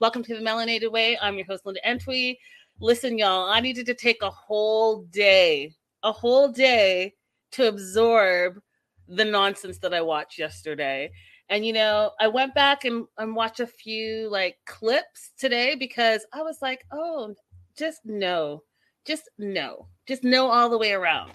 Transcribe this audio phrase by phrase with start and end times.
[0.00, 1.18] Welcome to the Melanated Way.
[1.20, 2.38] I'm your host, Linda Entwee.
[2.78, 7.14] Listen, y'all, I needed to take a whole day, a whole day
[7.50, 8.60] to absorb
[9.08, 11.10] the nonsense that I watched yesterday.
[11.48, 16.24] And you know, I went back and, and watched a few like clips today because
[16.32, 17.34] I was like, oh,
[17.76, 18.62] just no,
[19.04, 21.32] just no, just no all the way around.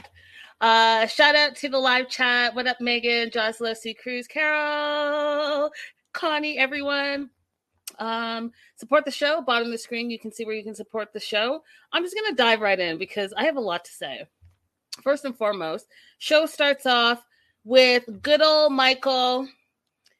[0.61, 2.55] Uh, shout out to the live chat.
[2.55, 3.93] What up, Megan, Jocelyn, C.
[3.93, 5.69] Cruz, Carol,
[6.13, 7.29] Connie, everyone.
[7.99, 9.41] Um, support the show.
[9.41, 11.63] Bottom of the screen, you can see where you can support the show.
[11.91, 14.25] I'm just gonna dive right in because I have a lot to say.
[15.01, 15.87] First and foremost,
[16.19, 17.25] show starts off
[17.63, 19.47] with good old Michael.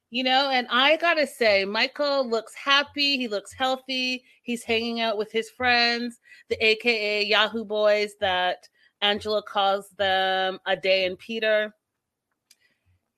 [0.10, 3.18] You know, and I gotta say, Michael looks happy.
[3.18, 4.24] He looks healthy.
[4.44, 8.70] He's hanging out with his friends, the AKA Yahoo boys that
[9.02, 11.74] Angela calls them Ade and Peter.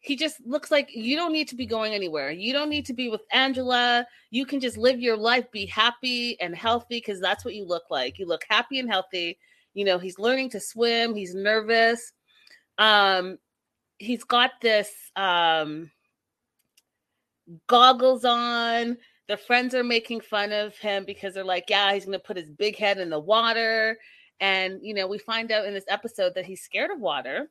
[0.05, 2.29] He just looks like you don't need to be going anywhere.
[2.29, 4.05] You don't need to be with Angela.
[4.29, 7.85] You can just live your life, be happy and healthy because that's what you look
[7.89, 8.19] like.
[8.19, 9.39] You look happy and healthy.
[9.73, 12.13] You know, he's learning to swim, he's nervous.
[12.77, 13.39] Um,
[13.97, 15.89] he's got this um
[17.65, 18.97] goggles on.
[19.27, 22.37] The friends are making fun of him because they're like, yeah, he's going to put
[22.37, 23.97] his big head in the water.
[24.39, 27.49] And, you know, we find out in this episode that he's scared of water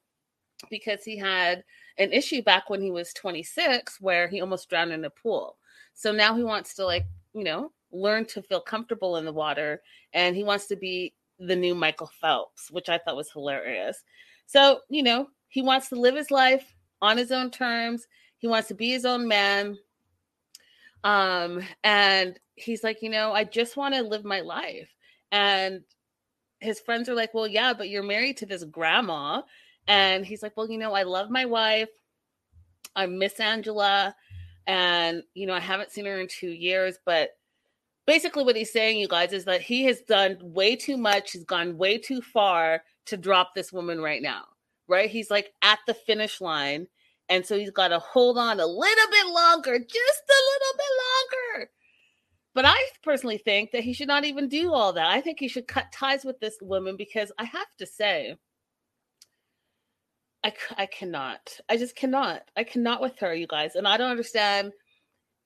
[0.71, 1.65] because he had
[1.99, 5.57] an issue back when he was 26 where he almost drowned in a pool.
[5.95, 9.81] So now he wants to, like, you know, learn to feel comfortable in the water
[10.13, 14.03] and he wants to be the new Michael Phelps, which I thought was hilarious.
[14.47, 18.07] So, you know, he wants to live his life on his own terms.
[18.39, 19.79] He wants to be his own man.
[21.03, 24.89] Um, and he's like, you know, I just want to live my life.
[25.33, 25.83] And
[26.61, 29.43] his friends are like, Well, yeah, but you're married to this grandma.
[29.87, 31.89] And he's like, Well, you know, I love my wife.
[32.97, 34.15] I miss Angela.
[34.67, 36.99] And, you know, I haven't seen her in two years.
[37.05, 37.31] But
[38.07, 41.33] basically, what he's saying, you guys, is that he has done way too much.
[41.33, 44.45] He's gone way too far to drop this woman right now,
[44.89, 45.11] right?
[45.11, 46.87] He's like at the finish line.
[47.29, 51.59] And so he's got to hold on a little bit longer, just a little bit
[51.59, 51.71] longer
[52.55, 55.09] but I personally think that he should not even do all that.
[55.09, 58.37] I think he should cut ties with this woman because I have to say,
[60.45, 61.59] I, I cannot.
[61.69, 62.43] I just cannot.
[62.57, 63.75] I cannot with her, you guys.
[63.75, 64.73] And I don't understand.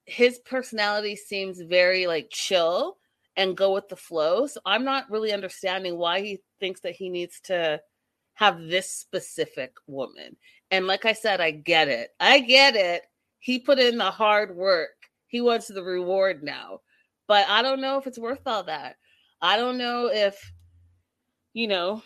[0.05, 2.99] His personality seems very like chill
[3.37, 4.47] and go with the flow.
[4.47, 7.81] So I'm not really understanding why he thinks that he needs to
[8.35, 10.37] have this specific woman.
[10.71, 12.11] And like I said, I get it.
[12.19, 13.03] I get it.
[13.39, 14.91] He put in the hard work.
[15.29, 16.81] He wants the reward now
[17.29, 18.97] but I don't know if it's worth all that.
[19.41, 20.53] I don't know if,
[21.53, 22.03] you know,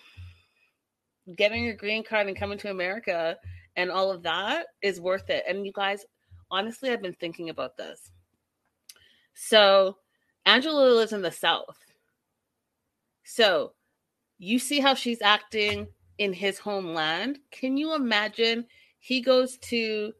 [1.36, 3.36] getting your green card and coming to America
[3.76, 5.44] and all of that is worth it.
[5.48, 6.04] And you guys,
[6.50, 8.10] honestly, I've been thinking about this.
[9.34, 9.96] So,
[10.44, 11.78] Angela lives in the South.
[13.24, 13.72] So,
[14.38, 15.86] you see how she's acting
[16.18, 17.38] in his homeland.
[17.50, 18.66] Can you imagine
[18.98, 20.12] he goes to,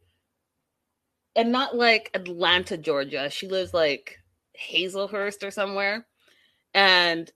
[1.37, 3.29] and not like Atlanta, Georgia.
[3.31, 4.19] She lives like
[4.59, 6.07] Hazlehurst or somewhere.
[6.75, 7.31] And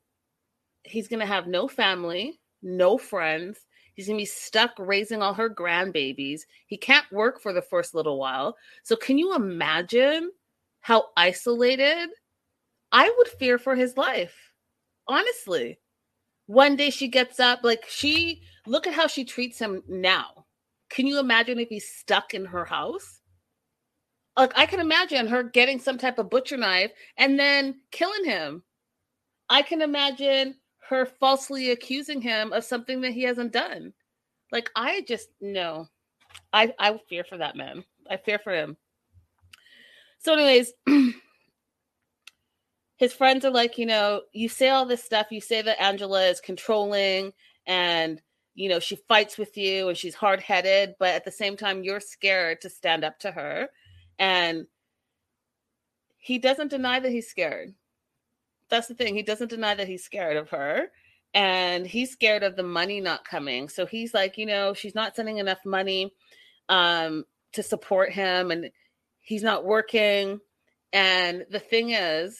[0.82, 3.65] he's going to have no family, no friends.
[3.96, 6.42] He's going to be stuck raising all her grandbabies.
[6.66, 8.56] He can't work for the first little while.
[8.84, 10.30] So, can you imagine
[10.80, 12.10] how isolated?
[12.92, 14.52] I would fear for his life.
[15.08, 15.80] Honestly.
[16.46, 20.46] One day she gets up, like she, look at how she treats him now.
[20.90, 23.20] Can you imagine if he's stuck in her house?
[24.36, 28.62] like I can imagine her getting some type of butcher knife and then killing him.
[29.48, 30.56] I can imagine
[30.88, 33.92] her falsely accusing him of something that he hasn't done.
[34.52, 35.88] Like I just know.
[36.52, 37.84] I I fear for that man.
[38.08, 38.76] I fear for him.
[40.18, 40.72] So, anyways,
[42.96, 45.28] his friends are like, you know, you say all this stuff.
[45.30, 47.32] You say that Angela is controlling
[47.66, 48.22] and
[48.54, 51.82] you know she fights with you and she's hard headed, but at the same time,
[51.82, 53.68] you're scared to stand up to her
[54.18, 54.66] and
[56.18, 57.74] he doesn't deny that he's scared.
[58.70, 59.14] That's the thing.
[59.14, 60.88] He doesn't deny that he's scared of her.
[61.34, 63.68] And he's scared of the money not coming.
[63.68, 66.12] So he's like, you know, she's not sending enough money
[66.68, 68.70] um, to support him and
[69.20, 70.40] he's not working.
[70.92, 72.38] And the thing is,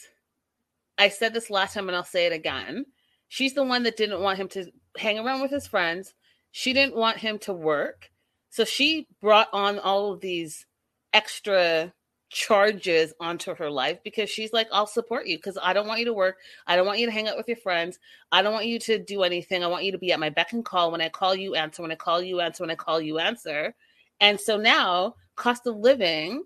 [0.97, 2.85] I said this last time and I'll say it again.
[3.27, 6.13] She's the one that didn't want him to hang around with his friends.
[6.51, 8.09] She didn't want him to work.
[8.49, 10.65] So she brought on all of these
[11.13, 11.93] extra
[12.29, 16.05] charges onto her life because she's like, I'll support you because I don't want you
[16.05, 16.37] to work.
[16.65, 17.99] I don't want you to hang out with your friends.
[18.31, 19.63] I don't want you to do anything.
[19.63, 20.91] I want you to be at my beck and call.
[20.91, 21.81] When I call you, answer.
[21.81, 22.63] When I call you, answer.
[22.63, 23.73] When I call you, answer.
[24.19, 26.43] And so now cost of living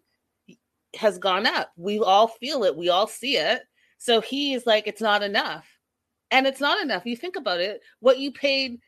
[0.96, 1.72] has gone up.
[1.78, 3.64] We all feel it, we all see it.
[3.98, 5.68] So he is like, it's not enough.
[6.32, 7.06] And it's not enough.
[7.06, 8.80] You think about it, what you paid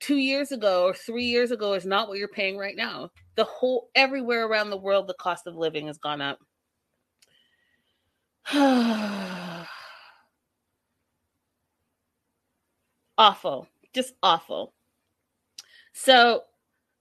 [0.00, 3.10] two years ago or three years ago is not what you're paying right now.
[3.34, 6.38] The whole everywhere around the world, the cost of living has gone up.
[13.18, 14.72] awful, just awful.
[15.92, 16.44] So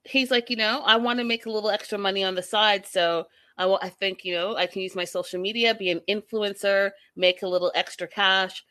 [0.03, 2.85] he's like, you know, I want to make a little extra money on the side.
[2.85, 3.27] So
[3.57, 6.91] I, will, I think, you know, I can use my social media, be an influencer,
[7.15, 8.63] make a little extra cash.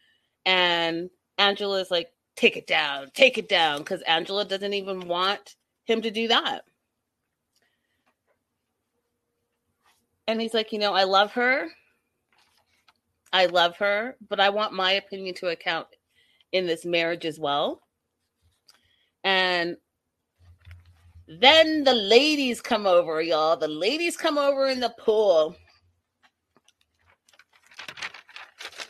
[0.45, 6.03] And Angela's like, take it down, take it down, because Angela doesn't even want him
[6.03, 6.63] to do that.
[10.29, 11.69] And he's like, you know, I love her.
[13.33, 15.87] I love her, but I want my opinion to account
[16.53, 17.83] in this marriage as well.
[19.25, 19.77] And
[21.29, 23.57] then the ladies come over, y'all.
[23.57, 25.57] The ladies come over in the pool.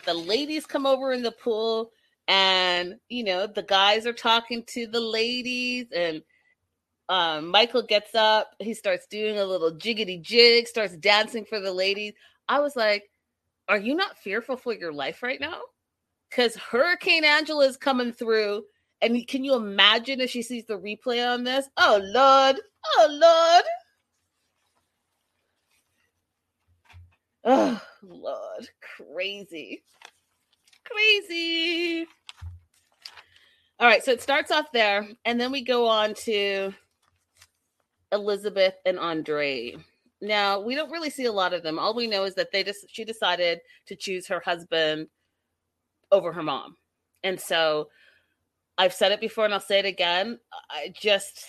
[0.04, 1.90] The ladies come over in the pool,
[2.28, 6.22] and you know, the guys are talking to the ladies, and
[7.08, 11.72] um, Michael gets up, he starts doing a little jiggity jig, starts dancing for the
[11.72, 12.14] ladies.
[12.48, 13.04] I was like,
[13.68, 15.60] Are you not fearful for your life right now?
[16.30, 18.64] Because Hurricane Angela is coming through
[19.02, 21.68] and can you imagine if she sees the replay on this?
[21.76, 22.60] Oh Lord.
[22.96, 23.64] Oh Lord.
[27.44, 28.68] Oh Lord.
[28.96, 29.82] Crazy.
[30.90, 32.06] Crazy.
[33.78, 36.72] All right, so it starts off there, and then we go on to
[38.10, 39.76] Elizabeth and Andre.
[40.22, 41.78] Now, we don't really see a lot of them.
[41.78, 45.08] All we know is that they just she decided to choose her husband
[46.10, 46.76] over her mom.
[47.22, 47.88] And so
[48.78, 50.38] I've said it before and I'll say it again.
[50.70, 51.44] I just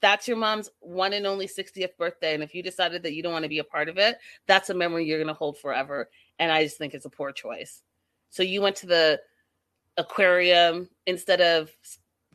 [0.00, 2.34] that's your mom's one and only 60th birthday.
[2.34, 4.70] And if you decided that you don't want to be a part of it, that's
[4.70, 6.08] a memory you're going to hold forever.
[6.38, 7.82] And I just think it's a poor choice.
[8.30, 9.20] So you went to the
[9.96, 11.70] aquarium instead of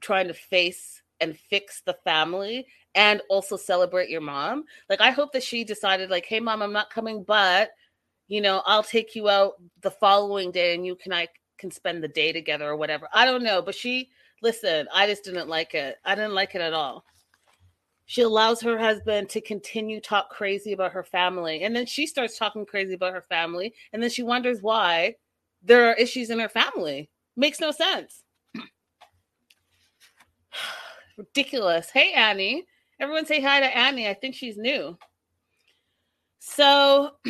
[0.01, 4.65] trying to face and fix the family and also celebrate your mom.
[4.89, 7.71] Like, I hope that she decided, like, hey, mom, I'm not coming, but,
[8.27, 12.03] you know, I'll take you out the following day and you can, I can spend
[12.03, 13.07] the day together or whatever.
[13.13, 14.09] I don't know, but she
[14.43, 15.95] listen, I just didn't like it.
[16.05, 17.05] I didn't like it at all.
[18.05, 22.37] She allows her husband to continue talk crazy about her family and then she starts
[22.37, 25.15] talking crazy about her family and then she wonders why
[25.63, 27.09] there are issues in her family.
[27.35, 28.23] Makes no sense.
[31.17, 31.89] Ridiculous.
[31.89, 32.65] Hey Annie.
[32.99, 34.07] Everyone say hi to Annie.
[34.07, 34.97] I think she's new.
[36.39, 37.11] So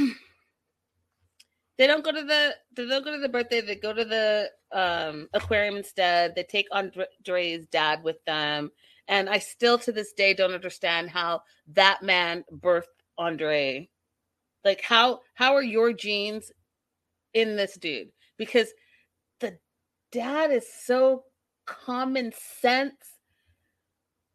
[1.77, 4.49] they don't go to the they don't go to the birthday they go to the
[4.71, 8.71] um aquarium instead they take andre's dad with them
[9.07, 12.83] and i still to this day don't understand how that man birthed
[13.17, 13.87] andre
[14.63, 16.51] like how how are your genes
[17.33, 18.69] in this dude because
[19.39, 19.57] the
[20.11, 21.23] dad is so
[21.65, 22.95] common sense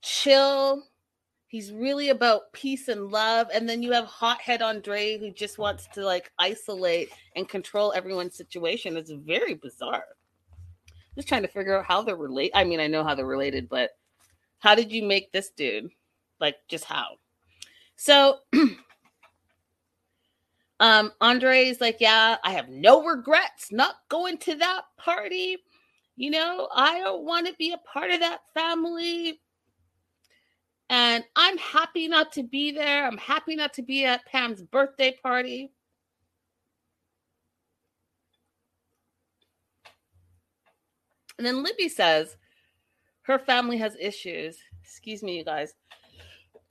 [0.03, 0.85] chill
[1.49, 3.49] He's really about peace and love.
[3.53, 8.37] And then you have hothead Andre who just wants to like isolate and control everyone's
[8.37, 8.99] situation.
[8.99, 10.05] It's very bizarre.
[11.15, 12.53] Just trying to figure out how they're related.
[12.55, 13.93] I mean, I know how they're related, but
[14.59, 15.89] how did you make this dude?
[16.39, 17.17] Like, just how?
[17.97, 18.41] So,
[20.81, 25.59] um, Andre's like, yeah, I have no regrets not going to that party.
[26.17, 29.41] You know, I don't want to be a part of that family
[30.91, 33.07] and I'm happy not to be there.
[33.07, 35.71] I'm happy not to be at Pam's birthday party.
[41.37, 42.37] And then Libby says
[43.23, 44.57] her family has issues.
[44.83, 45.75] Excuse me, you guys.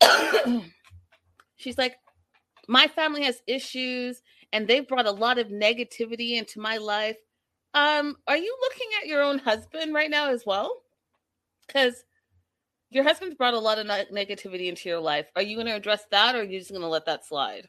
[1.55, 1.97] She's like,
[2.67, 4.21] my family has issues
[4.53, 7.17] and they've brought a lot of negativity into my life.
[7.73, 10.81] Um, are you looking at your own husband right now as well?
[11.65, 12.03] Because
[12.89, 15.27] your husband's brought a lot of negativity into your life.
[15.35, 17.67] Are you going to address that or are you just going to let that slide?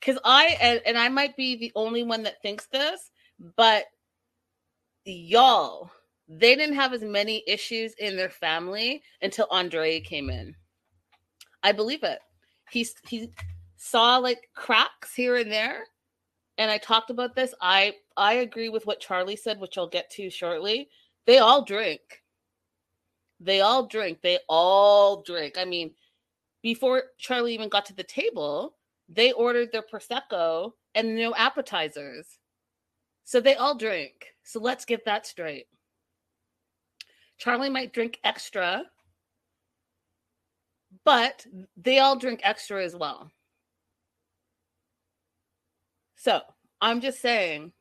[0.00, 3.10] Because I, and, and I might be the only one that thinks this,
[3.56, 3.84] but
[5.04, 5.90] y'all,
[6.28, 10.54] they didn't have as many issues in their family until Andre came in.
[11.62, 12.18] I believe it.
[12.70, 13.30] He's he
[13.76, 15.84] saw like cracks here and there.
[16.58, 17.54] And I talked about this.
[17.60, 20.88] I I agree with what Charlie said, which I'll get to shortly.
[21.26, 22.00] They all drink.
[23.40, 24.22] They all drink.
[24.22, 25.56] They all drink.
[25.58, 25.92] I mean,
[26.62, 28.76] before Charlie even got to the table,
[29.08, 32.38] they ordered their prosecco and no appetizers.
[33.24, 34.34] So they all drink.
[34.44, 35.66] So let's get that straight.
[37.38, 38.84] Charlie might drink extra,
[41.06, 41.46] but
[41.76, 43.30] they all drink extra as well.
[46.16, 46.40] So
[46.80, 47.72] I'm just saying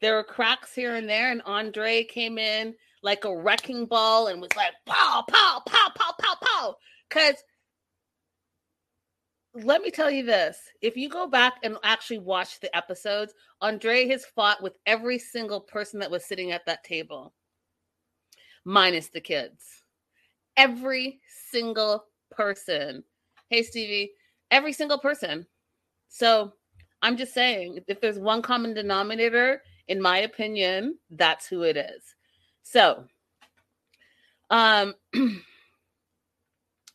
[0.00, 4.40] there were cracks here and there, and Andre came in like a wrecking ball and
[4.40, 6.76] was like pow, pow, pow, pow, pow, pow.
[7.08, 7.34] Because
[9.54, 14.06] let me tell you this if you go back and actually watch the episodes, Andre
[14.08, 17.34] has fought with every single person that was sitting at that table,
[18.64, 19.64] minus the kids.
[20.56, 21.20] Every
[21.50, 22.04] single
[22.36, 23.04] person.
[23.48, 24.12] Hey, Stevie,
[24.50, 25.46] every single person.
[26.08, 26.52] So
[27.02, 32.14] I'm just saying, if there's one common denominator, in my opinion, that's who it is.
[32.62, 33.04] So,
[34.50, 34.94] um,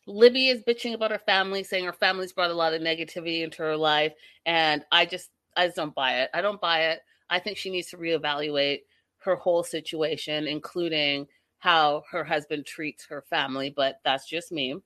[0.06, 3.62] Libby is bitching about her family, saying her family's brought a lot of negativity into
[3.62, 4.12] her life,
[4.46, 6.30] and I just, I just don't buy it.
[6.34, 7.00] I don't buy it.
[7.28, 8.80] I think she needs to reevaluate
[9.18, 11.26] her whole situation, including
[11.58, 13.72] how her husband treats her family.
[13.74, 14.76] But that's just me.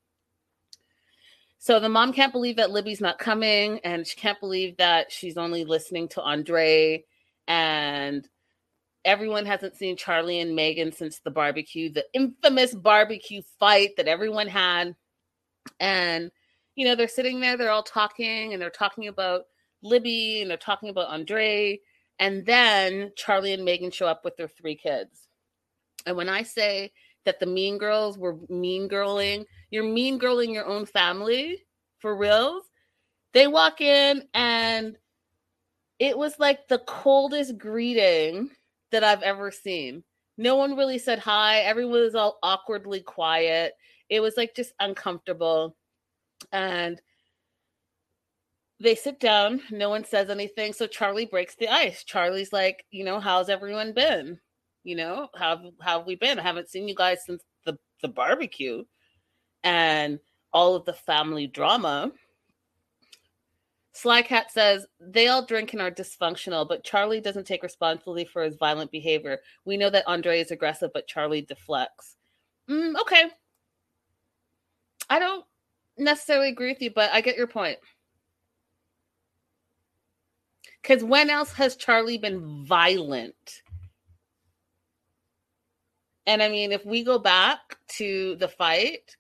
[1.65, 5.39] So the mom can't believe that Libby's not coming, and she can't believe that she's
[5.39, 7.03] only listening to Andre.
[7.49, 8.29] And
[9.03, 14.47] everyone hasn't seen Charlie and Megan since the barbecue, the infamous barbecue fight that everyone
[14.47, 14.95] had.
[15.81, 16.31] And,
[16.75, 19.45] you know, they're sitting there, they're all talking, and they're talking about
[19.83, 21.81] Libby, and they're talking about Andre.
[22.19, 25.29] And then Charlie and Megan show up with their three kids.
[26.05, 26.93] And when I say
[27.25, 29.45] that the mean girls were mean girling.
[29.71, 31.65] You're mean girling your own family
[31.99, 32.65] for reals.
[33.33, 34.97] They walk in and
[35.99, 38.51] it was like the coldest greeting
[38.91, 40.05] that I've ever seen.
[40.37, 41.61] No one really said hi.
[41.61, 43.75] Everyone was all awkwardly quiet.
[44.09, 45.77] It was like just uncomfortable.
[46.53, 47.01] And
[48.81, 49.61] they sit down.
[49.71, 50.73] No one says anything.
[50.73, 52.05] So Charlie breaks the ice.
[52.05, 54.39] Charlie's like, you know, how's everyone been?
[54.85, 56.39] You know, how how have we been?
[56.39, 58.85] I haven't seen you guys since the the barbecue
[59.63, 60.21] and
[60.53, 62.13] all of the family drama.
[63.93, 68.43] Sly Cat says they all drink and are dysfunctional, but Charlie doesn't take responsibility for
[68.43, 69.39] his violent behavior.
[69.65, 72.17] We know that Andre is aggressive, but Charlie deflects.
[72.69, 73.31] Mm, okay.
[75.09, 75.45] I don't
[75.97, 77.79] necessarily agree with you, but I get your point.
[80.83, 83.63] Because when else has Charlie been violent?
[86.27, 89.17] And I mean, if we go back to the fight,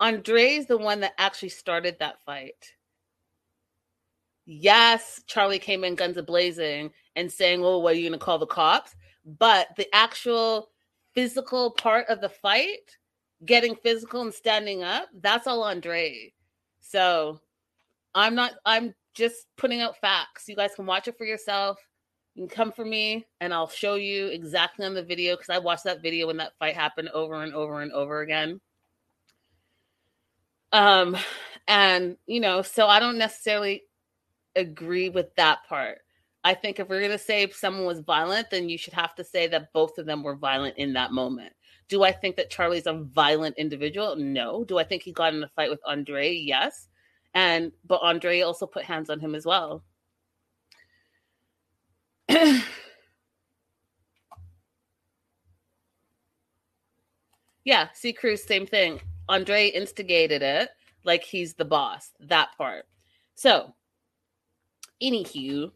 [0.00, 2.74] Andre's the one that actually started that fight.
[4.46, 8.24] Yes, Charlie came in guns a blazing and saying, "Well, what are you going to
[8.24, 10.70] call the cops?" But the actual
[11.14, 12.98] physical part of the fight,
[13.46, 16.32] getting physical and standing up, that's all Andre.
[16.80, 17.40] So,
[18.14, 18.52] I'm not.
[18.66, 20.48] I'm just putting out facts.
[20.48, 21.78] You guys can watch it for yourself.
[22.34, 25.58] You can come for me and I'll show you exactly on the video because I
[25.58, 28.60] watched that video when that fight happened over and over and over again.
[30.72, 31.16] Um,
[31.68, 33.84] and you know, so I don't necessarily
[34.56, 35.98] agree with that part.
[36.42, 39.46] I think if we're gonna say someone was violent, then you should have to say
[39.46, 41.52] that both of them were violent in that moment.
[41.88, 44.16] Do I think that Charlie's a violent individual?
[44.16, 44.64] No.
[44.64, 46.32] Do I think he got in a fight with Andre?
[46.32, 46.88] Yes.
[47.34, 49.84] And but Andre also put hands on him as well.
[57.64, 59.00] yeah, see Cruz, same thing.
[59.28, 60.70] Andre instigated it
[61.04, 62.86] like he's the boss, that part.
[63.34, 63.74] So,
[65.02, 65.70] anywho,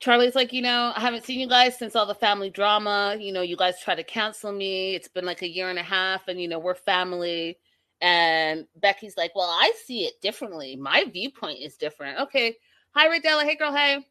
[0.00, 3.16] Charlie's like, you know, I haven't seen you guys since all the family drama.
[3.18, 4.94] You know, you guys try to cancel me.
[4.94, 7.58] It's been like a year and a half, and you know, we're family.
[8.00, 10.76] And Becky's like, well, I see it differently.
[10.76, 12.20] My viewpoint is different.
[12.20, 12.56] Okay.
[12.94, 13.42] Hi, Radella.
[13.42, 13.74] Hey, girl.
[13.74, 14.06] Hey.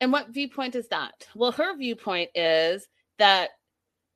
[0.00, 1.26] And what viewpoint is that?
[1.34, 2.88] Well, her viewpoint is
[3.18, 3.50] that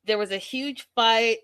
[0.05, 1.38] there was a huge fight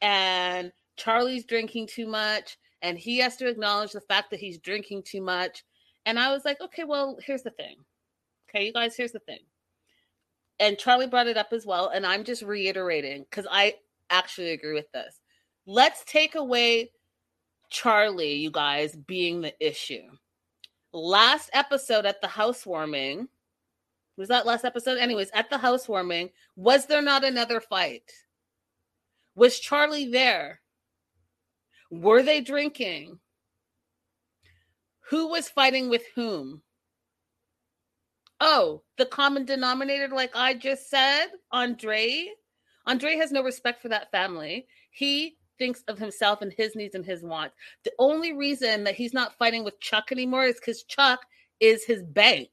[0.00, 5.02] and Charlie's drinking too much and he has to acknowledge the fact that he's drinking
[5.04, 5.64] too much.
[6.04, 7.76] And I was like, okay, well, here's the thing.
[8.48, 9.38] Okay, you guys, here's the thing.
[10.60, 11.88] And Charlie brought it up as well.
[11.88, 13.74] And I'm just reiterating because I
[14.10, 15.20] actually agree with this.
[15.66, 16.90] Let's take away
[17.70, 20.02] Charlie, you guys, being the issue.
[20.92, 23.28] Last episode at the housewarming,
[24.16, 24.98] was that last episode?
[24.98, 28.10] Anyways, at the housewarming, was there not another fight?
[29.34, 30.60] Was Charlie there?
[31.90, 33.18] Were they drinking?
[35.10, 36.62] Who was fighting with whom?
[38.40, 42.28] Oh, the common denominator, like I just said, Andre.
[42.86, 44.66] Andre has no respect for that family.
[44.90, 47.54] He thinks of himself and his needs and his wants.
[47.84, 51.20] The only reason that he's not fighting with Chuck anymore is because Chuck
[51.60, 52.50] is his bank.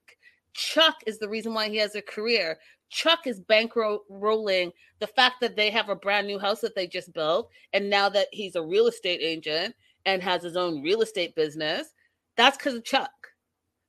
[0.54, 2.58] Chuck is the reason why he has a career.
[2.90, 7.14] Chuck is bankrolling the fact that they have a brand new house that they just
[7.14, 7.50] built.
[7.74, 9.74] And now that he's a real estate agent
[10.06, 11.88] and has his own real estate business,
[12.36, 13.12] that's because of Chuck.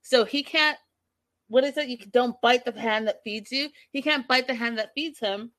[0.03, 0.79] So he can't,
[1.49, 1.89] what is it?
[1.89, 3.71] You don't bite the hand that feeds you.
[3.91, 5.51] He can't bite the hand that feeds him.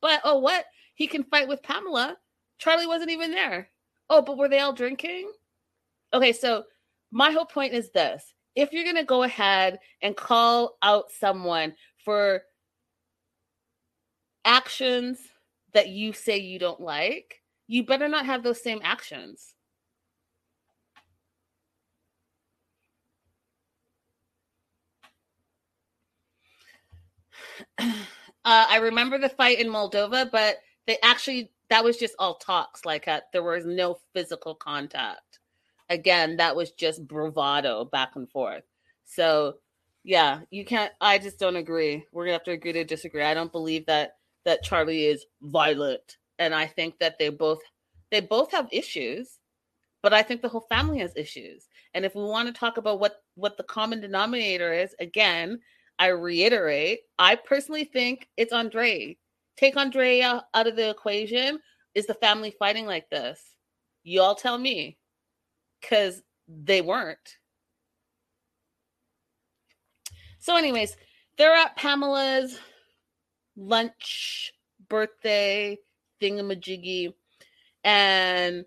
[0.00, 0.64] But oh, what?
[0.94, 2.16] He can fight with Pamela.
[2.58, 3.70] Charlie wasn't even there.
[4.08, 5.30] Oh, but were they all drinking?
[6.12, 6.64] Okay, so
[7.12, 11.74] my whole point is this if you're going to go ahead and call out someone
[12.04, 12.42] for
[14.44, 15.18] actions
[15.72, 19.54] that you say you don't like, you better not have those same actions.
[28.42, 32.84] Uh, I remember the fight in Moldova, but they actually that was just all talks.
[32.86, 35.29] Like uh, there was no physical contact.
[35.90, 38.62] Again, that was just bravado back and forth.
[39.04, 39.56] So
[40.04, 40.92] yeah, you can't.
[41.00, 42.04] I just don't agree.
[42.12, 43.22] We're gonna have to agree to disagree.
[43.22, 47.60] I don't believe that that Charlie is violent, and I think that they both
[48.10, 49.38] they both have issues,
[50.02, 51.68] but I think the whole family has issues.
[51.94, 55.60] And if we want to talk about what what the common denominator is, again,
[55.98, 59.18] I reiterate, I personally think it's Andre.
[59.56, 61.60] Take Andre out of the equation.
[61.94, 63.54] Is the family fighting like this?
[64.04, 64.96] Y'all tell me,
[65.80, 67.38] because they weren't.
[70.38, 70.96] So, anyways,
[71.36, 72.58] they're at Pamela's
[73.56, 74.52] lunch
[74.88, 75.78] birthday
[76.20, 77.14] thingamajiggy,
[77.84, 78.64] and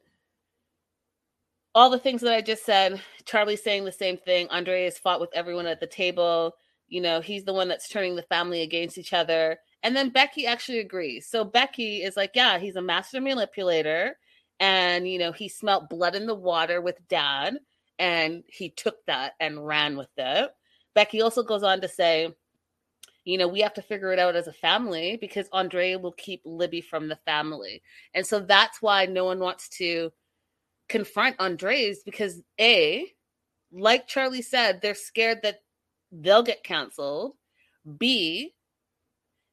[1.76, 3.02] all the things that I just said.
[3.26, 4.48] Charlie's saying the same thing.
[4.50, 6.56] Andre has fought with everyone at the table.
[6.88, 9.58] You know, he's the one that's turning the family against each other.
[9.82, 11.28] And then Becky actually agrees.
[11.28, 14.18] So Becky is like, yeah, he's a master manipulator.
[14.60, 17.58] And, you know, he smelt blood in the water with dad.
[18.00, 20.52] And he took that and ran with it.
[20.96, 22.34] Becky also goes on to say,
[23.26, 26.42] you know, we have to figure it out as a family because Andre will keep
[26.44, 27.82] Libby from the family.
[28.14, 30.12] And so that's why no one wants to
[30.90, 33.08] confront Andres because A,
[33.72, 35.62] like Charlie said, they're scared that
[36.12, 37.34] they'll get canceled.
[37.98, 38.54] B,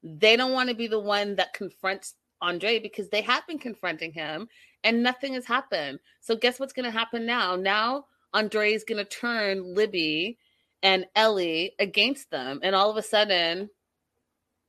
[0.02, 4.12] they don't want to be the one that confronts Andre because they have been confronting
[4.12, 4.48] him
[4.84, 6.00] and nothing has happened.
[6.20, 7.56] So guess what's going to happen now?
[7.56, 10.38] Now Andre is going to turn Libby
[10.82, 12.60] and Ellie against them.
[12.62, 13.70] And all of a sudden,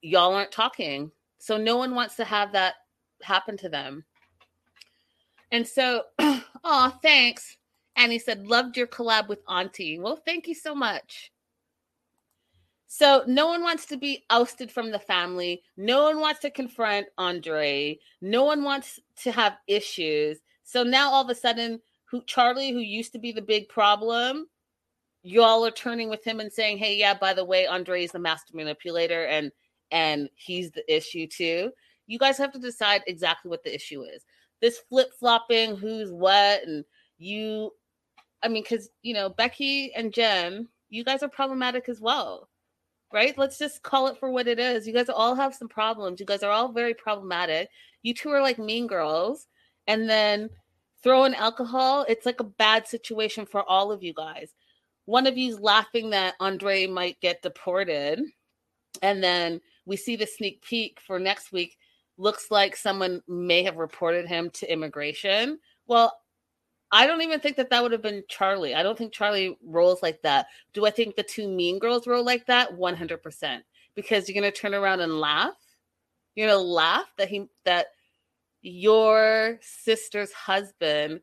[0.02, 1.12] y'all aren't talking.
[1.40, 2.76] So no one wants to have that
[3.22, 4.04] happen to them.
[5.52, 6.04] And so,
[6.64, 7.58] oh, thanks.
[7.96, 10.00] And he said, loved your collab with Auntie.
[10.00, 11.31] Well, thank you so much.
[12.94, 15.64] So no one wants to be ousted from the family.
[15.78, 17.98] No one wants to confront Andre.
[18.20, 20.40] No one wants to have issues.
[20.64, 24.48] So now all of a sudden, who Charlie, who used to be the big problem,
[25.24, 28.20] y'all are turning with him and saying, "Hey, yeah, by the way, Andre is the
[28.20, 29.54] master manipulator, and
[29.92, 31.72] and he's the issue too."
[32.08, 34.26] You guys have to decide exactly what the issue is.
[34.60, 36.84] This flip flopping, who's what, and
[37.20, 37.72] you.
[38.44, 42.50] I mean, because you know Becky and Jen, you guys are problematic as well
[43.14, 43.38] right?
[43.38, 44.88] Let's just call it for what it is.
[44.88, 46.20] You guys all have some problems.
[46.20, 47.70] You guys are all very problematic.
[48.04, 49.48] You two are like mean girls.
[49.88, 50.50] And then
[51.04, 54.54] throw in alcohol, it's like a bad situation for all of you guys.
[55.06, 58.22] One of you's laughing that Andre might get deported.
[59.02, 61.78] And then we see the sneak peek for next week.
[62.18, 65.60] Looks like someone may have reported him to immigration.
[65.88, 66.21] Well,
[66.92, 68.76] I don't even think that that would have been Charlie.
[68.76, 70.48] I don't think Charlie rolls like that.
[70.74, 72.76] Do I think the two mean girls roll like that?
[72.76, 73.62] 100%.
[73.96, 75.54] Because you're going to turn around and laugh.
[76.36, 77.88] You're going to laugh that he that
[78.62, 81.22] your sister's husband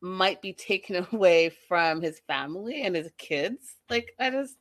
[0.00, 3.76] might be taken away from his family and his kids.
[3.88, 4.56] Like I just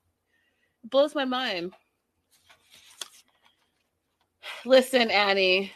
[0.86, 1.74] blows my mind.
[4.66, 5.72] Listen, Annie,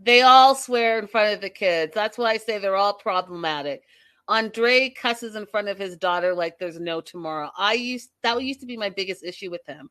[0.00, 1.92] they all swear in front of the kids.
[1.94, 3.82] That's why I say they're all problematic.
[4.28, 7.50] Andre cusses in front of his daughter like there's no tomorrow.
[7.56, 9.90] I used that used to be my biggest issue with him.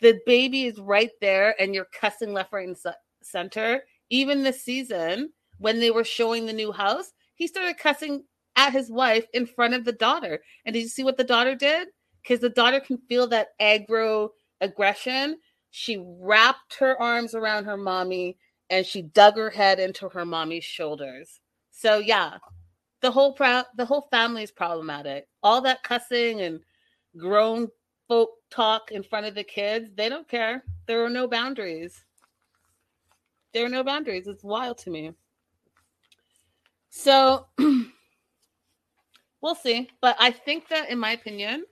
[0.00, 2.76] The baby is right there, and you're cussing left, right, and
[3.22, 3.82] center.
[4.10, 8.24] Even this season, when they were showing the new house, he started cussing
[8.56, 10.40] at his wife in front of the daughter.
[10.64, 11.88] And did you see what the daughter did?
[12.22, 14.28] Because the daughter can feel that aggro
[14.60, 15.38] aggression.
[15.70, 18.36] She wrapped her arms around her mommy
[18.70, 21.40] and she dug her head into her mommy's shoulders.
[21.70, 22.38] So yeah,
[23.00, 25.28] the whole pro- the whole family is problematic.
[25.42, 26.60] All that cussing and
[27.16, 27.68] grown
[28.08, 30.64] folk talk in front of the kids, they don't care.
[30.86, 32.04] There are no boundaries.
[33.52, 34.26] There are no boundaries.
[34.26, 35.12] It's wild to me.
[36.90, 37.46] So
[39.40, 39.88] we'll see.
[40.00, 41.64] But I think that in my opinion,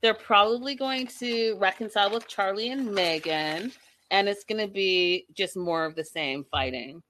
[0.00, 3.72] they're probably going to reconcile with Charlie and Megan
[4.12, 7.02] and it's going to be just more of the same fighting.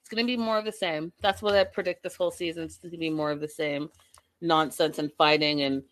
[0.00, 1.12] It's going to be more of the same.
[1.22, 2.64] That's what I predict this whole season.
[2.64, 3.90] It's going to be more of the same
[4.40, 5.84] nonsense and fighting and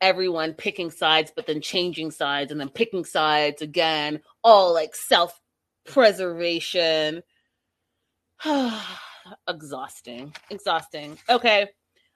[0.00, 5.38] everyone picking sides, but then changing sides and then picking sides again, all like self
[5.84, 7.22] preservation.
[9.46, 10.34] exhausting.
[10.48, 11.18] Exhausting.
[11.28, 11.68] Okay.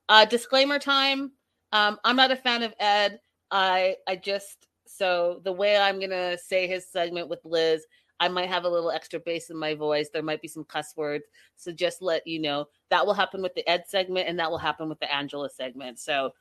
[0.08, 1.32] Uh disclaimer time.
[1.72, 3.18] Um, I'm not a fan of Ed.
[3.54, 7.86] I I just so the way I'm gonna say his segment with Liz,
[8.18, 10.08] I might have a little extra bass in my voice.
[10.12, 11.24] There might be some cuss words.
[11.54, 14.58] So just let you know that will happen with the Ed segment and that will
[14.58, 16.00] happen with the Angela segment.
[16.00, 16.34] So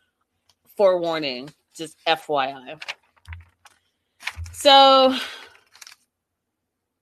[0.75, 2.81] forewarning, just FYI.
[4.51, 5.15] So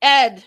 [0.02, 0.44] Ed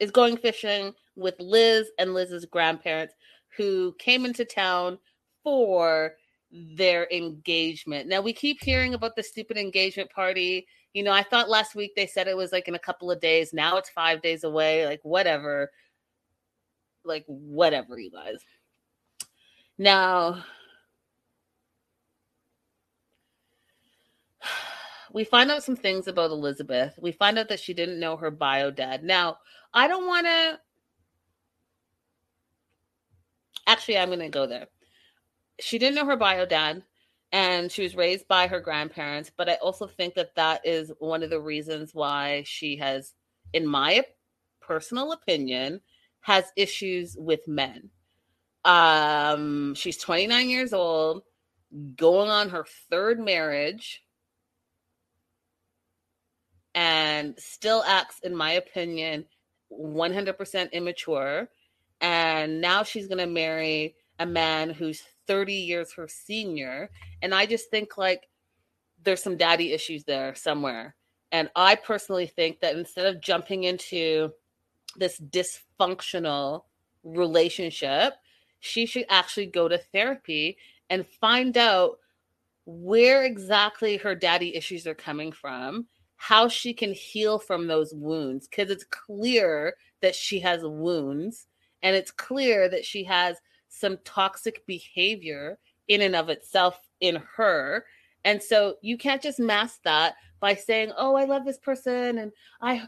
[0.00, 3.14] is going fishing with Liz and Liz's grandparents
[3.56, 4.98] who came into town
[5.42, 6.12] for
[6.50, 8.08] their engagement.
[8.08, 10.66] Now we keep hearing about the stupid engagement party.
[10.94, 13.20] You know, I thought last week they said it was like in a couple of
[13.20, 13.52] days.
[13.52, 15.70] Now it's 5 days away, like whatever.
[17.04, 18.38] Like whatever, you guys.
[19.76, 20.44] Now
[25.12, 26.98] we find out some things about Elizabeth.
[27.00, 29.04] We find out that she didn't know her bio dad.
[29.04, 29.38] Now,
[29.72, 30.58] I don't want to.
[33.66, 34.66] Actually, I'm going to go there.
[35.60, 36.82] She didn't know her bio dad,
[37.32, 39.30] and she was raised by her grandparents.
[39.36, 43.14] But I also think that that is one of the reasons why she has,
[43.52, 44.04] in my
[44.60, 45.80] personal opinion,
[46.20, 47.90] has issues with men.
[48.64, 51.22] Um, she's 29 years old,
[51.96, 54.02] going on her third marriage
[56.74, 59.24] and still acts, in my opinion,
[59.72, 61.48] 100% immature.
[62.00, 66.90] And now she's going to marry a man who's 30 years her senior.
[67.22, 68.28] And I just think like
[69.04, 70.96] there's some daddy issues there somewhere.
[71.30, 74.32] And I personally think that instead of jumping into
[74.96, 76.64] this dysfunctional
[77.04, 78.14] relationship,
[78.60, 80.56] she should actually go to therapy
[80.90, 81.98] and find out
[82.64, 85.86] where exactly her daddy issues are coming from
[86.18, 91.46] how she can heal from those wounds because it's clear that she has wounds
[91.82, 93.38] and it's clear that she has
[93.68, 97.84] some toxic behavior in and of itself in her.
[98.24, 102.30] And so you can't just mask that by saying oh i love this person and
[102.62, 102.80] i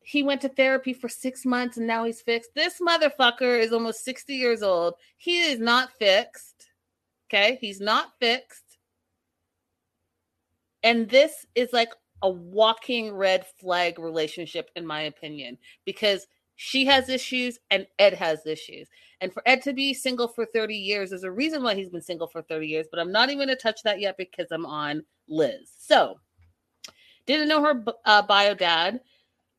[0.00, 2.50] he went to therapy for six months and now he's fixed.
[2.54, 4.94] This motherfucker is almost 60 years old.
[5.16, 6.68] He is not fixed
[7.26, 7.58] okay?
[7.60, 8.78] He's not fixed.
[10.82, 11.90] And this is like
[12.22, 18.46] a walking red flag relationship, in my opinion, because she has issues and Ed has
[18.46, 18.88] issues.
[19.20, 22.02] And for Ed to be single for 30 years, there's a reason why he's been
[22.02, 24.66] single for 30 years, but I'm not even going to touch that yet because I'm
[24.66, 25.70] on Liz.
[25.78, 26.18] So,
[27.26, 29.00] didn't know her uh, bio dad,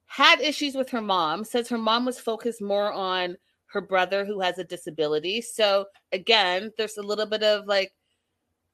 [0.06, 4.40] had issues with her mom, says her mom was focused more on her brother who
[4.40, 5.42] has a disability.
[5.42, 7.92] So, again, there's a little bit of like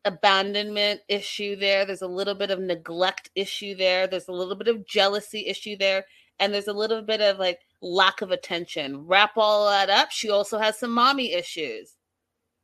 [0.05, 1.86] abandonment issue there.
[1.86, 4.07] There's a little bit of neglect issue there.
[4.07, 6.05] There's a little bit of jealousy issue there.
[6.39, 9.06] And there's a little bit of like lack of attention.
[9.06, 10.12] Wrap all that up.
[10.12, 11.96] She also has some mommy issues.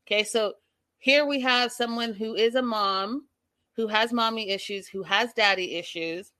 [0.07, 0.53] Okay, so
[0.97, 3.27] here we have someone who is a mom,
[3.75, 6.31] who has mommy issues, who has daddy issues.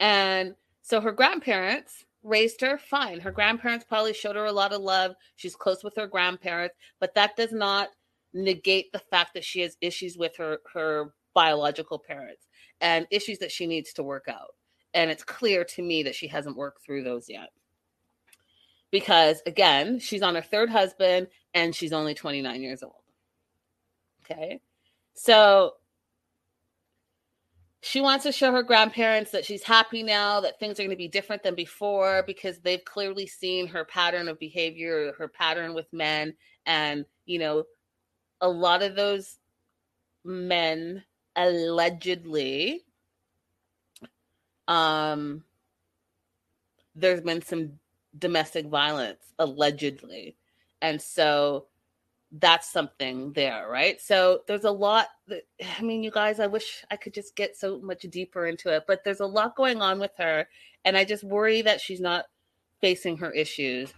[0.00, 3.20] And so her grandparents raised her fine.
[3.20, 5.14] Her grandparents probably showed her a lot of love.
[5.36, 7.88] She's close with her grandparents, but that does not
[8.32, 12.46] negate the fact that she has issues with her her biological parents
[12.80, 14.54] and issues that she needs to work out.
[14.96, 17.50] And it's clear to me that she hasn't worked through those yet.
[18.90, 22.94] Because again, she's on her third husband and she's only 29 years old.
[24.24, 24.58] Okay.
[25.12, 25.74] So
[27.82, 30.96] she wants to show her grandparents that she's happy now, that things are going to
[30.96, 35.92] be different than before because they've clearly seen her pattern of behavior, her pattern with
[35.92, 37.64] men, and, you know,
[38.40, 39.36] a lot of those
[40.24, 41.04] men
[41.36, 42.85] allegedly
[44.68, 45.44] um
[46.94, 47.72] there's been some
[48.18, 50.36] domestic violence allegedly.
[50.80, 51.66] And so
[52.32, 54.00] that's something there right?
[54.00, 55.42] So there's a lot that,
[55.78, 58.84] i mean you guys i wish i could just get so much deeper into it
[58.86, 60.46] but there's a lot going on with her
[60.84, 62.26] and i just worry that she's not
[62.80, 63.92] facing her issues.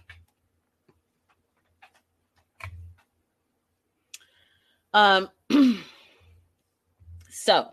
[4.93, 5.29] Um,
[7.29, 7.67] so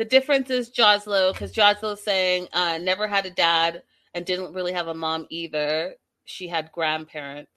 [0.00, 3.82] the difference is Joslo because Joslo's saying uh, never had a dad
[4.14, 5.94] and didn't really have a mom either.
[6.24, 7.50] She had grandparents.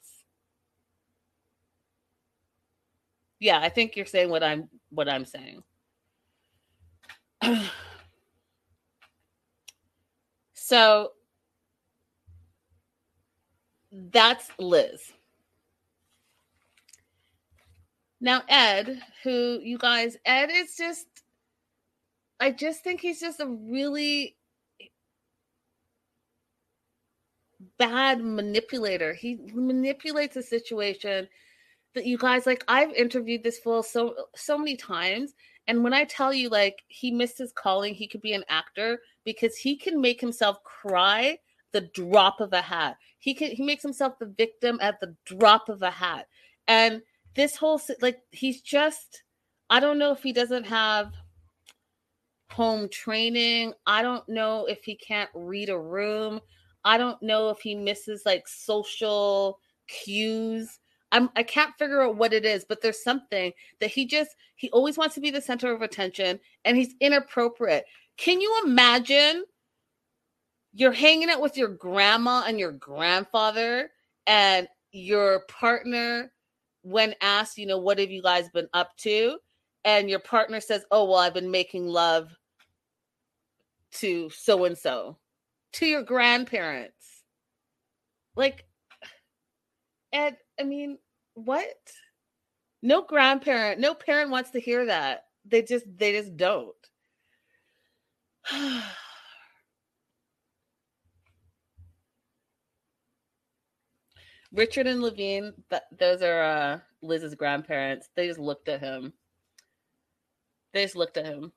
[3.39, 5.63] Yeah, I think you're saying what I'm what I'm saying.
[10.53, 11.11] so
[14.11, 15.13] that's Liz.
[18.19, 21.07] Now, Ed, who you guys, Ed is just,
[22.39, 24.35] I just think he's just a really
[27.77, 29.13] bad manipulator.
[29.13, 31.27] He manipulates a situation
[31.95, 32.63] that you guys like.
[32.67, 35.33] I've interviewed this fool so so many times,
[35.67, 38.99] and when I tell you like he missed his calling, he could be an actor
[39.23, 41.37] because he can make himself cry
[41.71, 42.97] the drop of a hat.
[43.19, 46.27] He can he makes himself the victim at the drop of a hat.
[46.67, 47.01] And
[47.35, 49.23] this whole like he's just
[49.69, 51.13] I don't know if he doesn't have
[52.53, 53.73] home training.
[53.87, 56.39] I don't know if he can't read a room.
[56.85, 60.79] I don't know if he misses like social cues.
[61.11, 64.69] I'm I can't figure out what it is, but there's something that he just he
[64.69, 67.85] always wants to be the center of attention and he's inappropriate.
[68.17, 69.43] Can you imagine
[70.73, 73.89] you're hanging out with your grandma and your grandfather
[74.27, 76.31] and your partner
[76.83, 79.37] when asked, you know, what have you guys been up to?
[79.85, 82.35] And your partner says, "Oh, well, I've been making love
[83.95, 85.17] to so and so."
[85.73, 87.23] To your grandparents.
[88.35, 88.65] Like
[90.13, 90.99] and I mean,
[91.33, 91.65] what?
[92.83, 95.25] No grandparent, no parent wants to hear that.
[95.45, 96.75] They just they just don't.
[104.51, 108.09] Richard and Levine, th- those are uh, Liz's grandparents.
[108.15, 109.13] They just looked at him.
[110.73, 111.51] They just looked at him.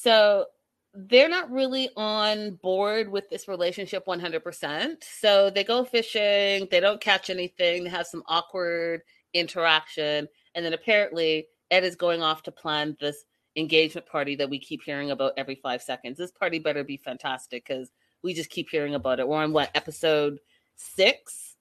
[0.00, 0.46] So
[0.94, 4.96] they're not really on board with this relationship 100%.
[5.02, 9.02] So they go fishing, they don't catch anything, they have some awkward
[9.34, 10.28] interaction.
[10.54, 13.24] And then apparently, Ed is going off to plan this
[13.56, 16.16] engagement party that we keep hearing about every five seconds.
[16.16, 17.90] This party better be fantastic because
[18.22, 19.28] we just keep hearing about it.
[19.28, 20.38] We're on what episode
[20.76, 21.56] six,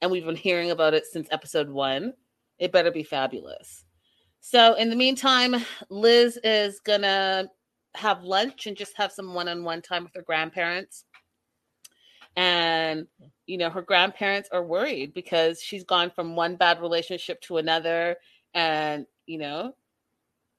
[0.00, 2.14] and we've been hearing about it since episode one.
[2.58, 3.84] It better be fabulous.
[4.40, 5.54] So, in the meantime,
[5.88, 7.48] Liz is gonna
[7.94, 11.04] have lunch and just have some one-on-one time with her grandparents.
[12.36, 13.06] And
[13.46, 18.16] you know, her grandparents are worried because she's gone from one bad relationship to another,
[18.54, 19.74] and you know,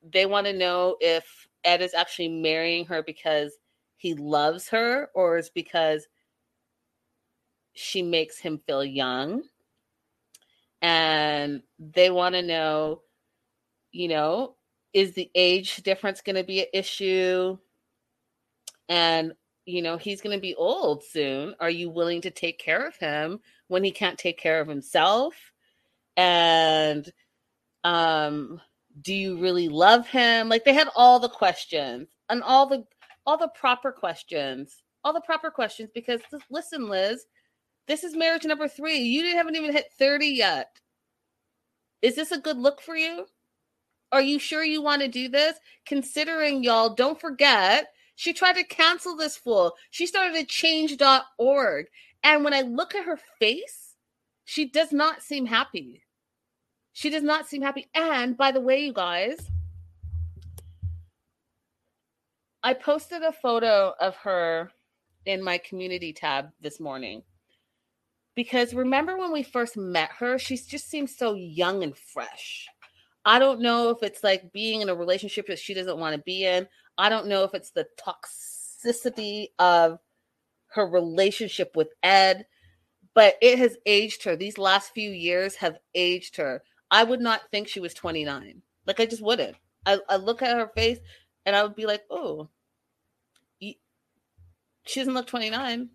[0.04, 3.54] they want to know if Ed is actually marrying her because
[3.98, 6.08] he loves her or is because
[7.74, 9.44] she makes him feel young.
[10.82, 13.02] And they want to know,
[13.92, 14.56] you know,
[14.94, 17.58] is the age difference going to be an issue?
[18.90, 19.34] And,
[19.66, 21.56] you know, he's going to be old soon.
[21.60, 25.36] Are you willing to take care of him when he can't take care of himself?
[26.16, 27.12] And,
[27.84, 28.62] um,
[29.02, 30.50] do you really love him?
[30.50, 32.86] Like they had all the questions and all the
[33.26, 35.90] all the proper questions, all the proper questions.
[35.94, 37.26] Because listen, Liz,
[37.88, 38.98] this is marriage number three.
[38.98, 40.68] You haven't even hit 30 yet.
[42.02, 43.26] Is this a good look for you?
[44.14, 45.58] Are you sure you want to do this?
[45.88, 49.74] Considering y'all, don't forget, she tried to cancel this fool.
[49.90, 51.88] She started at change.org.
[52.24, 53.96] And when I look at her face,
[54.46, 56.04] she does not seem happy.
[56.94, 57.88] She does not seem happy.
[57.96, 59.50] And by the way, you guys,
[62.62, 64.72] I posted a photo of her
[65.26, 67.24] in my community tab this morning
[68.36, 72.68] because remember when we first met her, she just seems so young and fresh.
[73.26, 76.22] I don't know if it's like being in a relationship that she doesn't want to
[76.22, 76.68] be in.
[76.98, 80.00] I don't know if it's the toxicity of
[80.68, 82.46] her relationship with Ed,
[83.14, 84.36] but it has aged her.
[84.36, 86.64] These last few years have aged her.
[86.92, 88.62] I would not think she was 29.
[88.86, 89.56] Like I just wouldn't.
[89.86, 91.00] I, I look at her face
[91.46, 92.50] and I would be like, oh,
[94.86, 95.90] she doesn't look 29.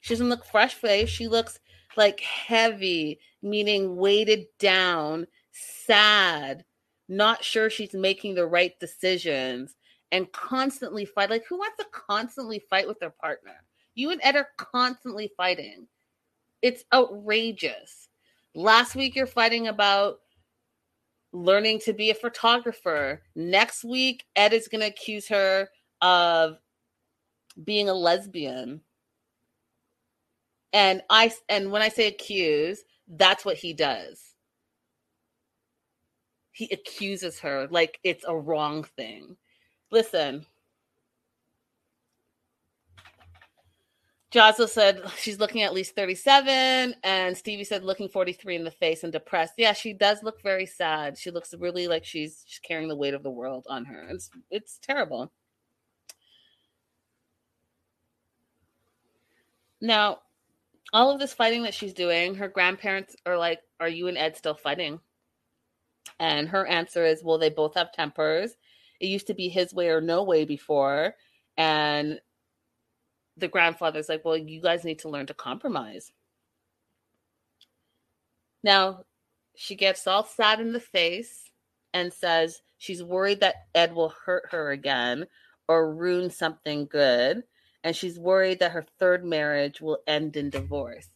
[0.00, 1.08] She doesn't look fresh face.
[1.08, 1.58] She looks
[1.96, 6.64] like heavy, meaning weighted down, sad,
[7.08, 9.76] not sure she's making the right decisions,
[10.12, 11.30] and constantly fight.
[11.30, 13.54] Like, who wants to constantly fight with their partner?
[13.94, 15.86] You and Ed are constantly fighting.
[16.62, 18.08] It's outrageous.
[18.54, 20.20] Last week, you're fighting about
[21.32, 23.22] learning to be a photographer.
[23.34, 25.68] Next week, Ed is going to accuse her
[26.00, 26.58] of
[27.64, 28.80] being a lesbian.
[30.72, 34.33] And I and when I say accuse, that's what he does.
[36.54, 39.36] He accuses her like it's a wrong thing.
[39.90, 40.46] Listen.
[44.30, 49.02] Joslo said she's looking at least 37, and Stevie said looking 43 in the face
[49.02, 49.54] and depressed.
[49.58, 51.18] Yeah, she does look very sad.
[51.18, 54.06] She looks really like she's, she's carrying the weight of the world on her.
[54.10, 55.32] It's it's terrible.
[59.80, 60.20] Now,
[60.92, 64.36] all of this fighting that she's doing, her grandparents are like, Are you and Ed
[64.36, 65.00] still fighting?
[66.18, 68.56] And her answer is, Well, they both have tempers.
[69.00, 71.14] It used to be his way or no way before.
[71.56, 72.20] And
[73.36, 76.12] the grandfather's like, well, you guys need to learn to compromise.
[78.62, 79.04] Now,
[79.56, 81.50] she gets all sad in the face
[81.92, 85.26] and says she's worried that Ed will hurt her again
[85.68, 87.42] or ruin something good.
[87.82, 91.08] And she's worried that her third marriage will end in divorce.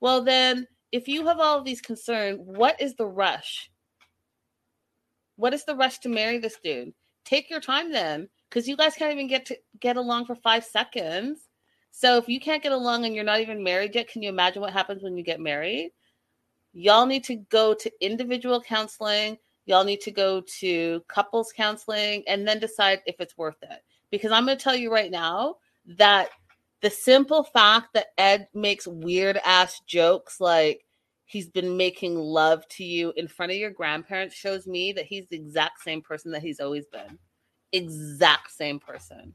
[0.00, 3.70] Well, then, if you have all of these concerns, what is the rush?
[5.36, 6.92] What is the rush to marry this dude?
[7.24, 10.64] Take your time then, because you guys can't even get to get along for five
[10.64, 11.48] seconds.
[11.90, 14.62] So if you can't get along and you're not even married yet, can you imagine
[14.62, 15.92] what happens when you get married?
[16.72, 19.38] Y'all need to go to individual counseling.
[19.64, 23.82] Y'all need to go to couples counseling and then decide if it's worth it.
[24.10, 25.56] Because I'm going to tell you right now
[25.98, 26.28] that
[26.82, 30.85] the simple fact that Ed makes weird ass jokes like
[31.26, 35.28] he's been making love to you in front of your grandparents shows me that he's
[35.28, 37.18] the exact same person that he's always been.
[37.72, 39.34] Exact same person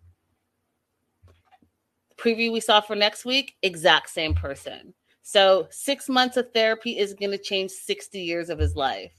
[2.21, 4.93] preview we saw for next week, exact same person.
[5.23, 9.13] So, six months of therapy is going to change 60 years of his life.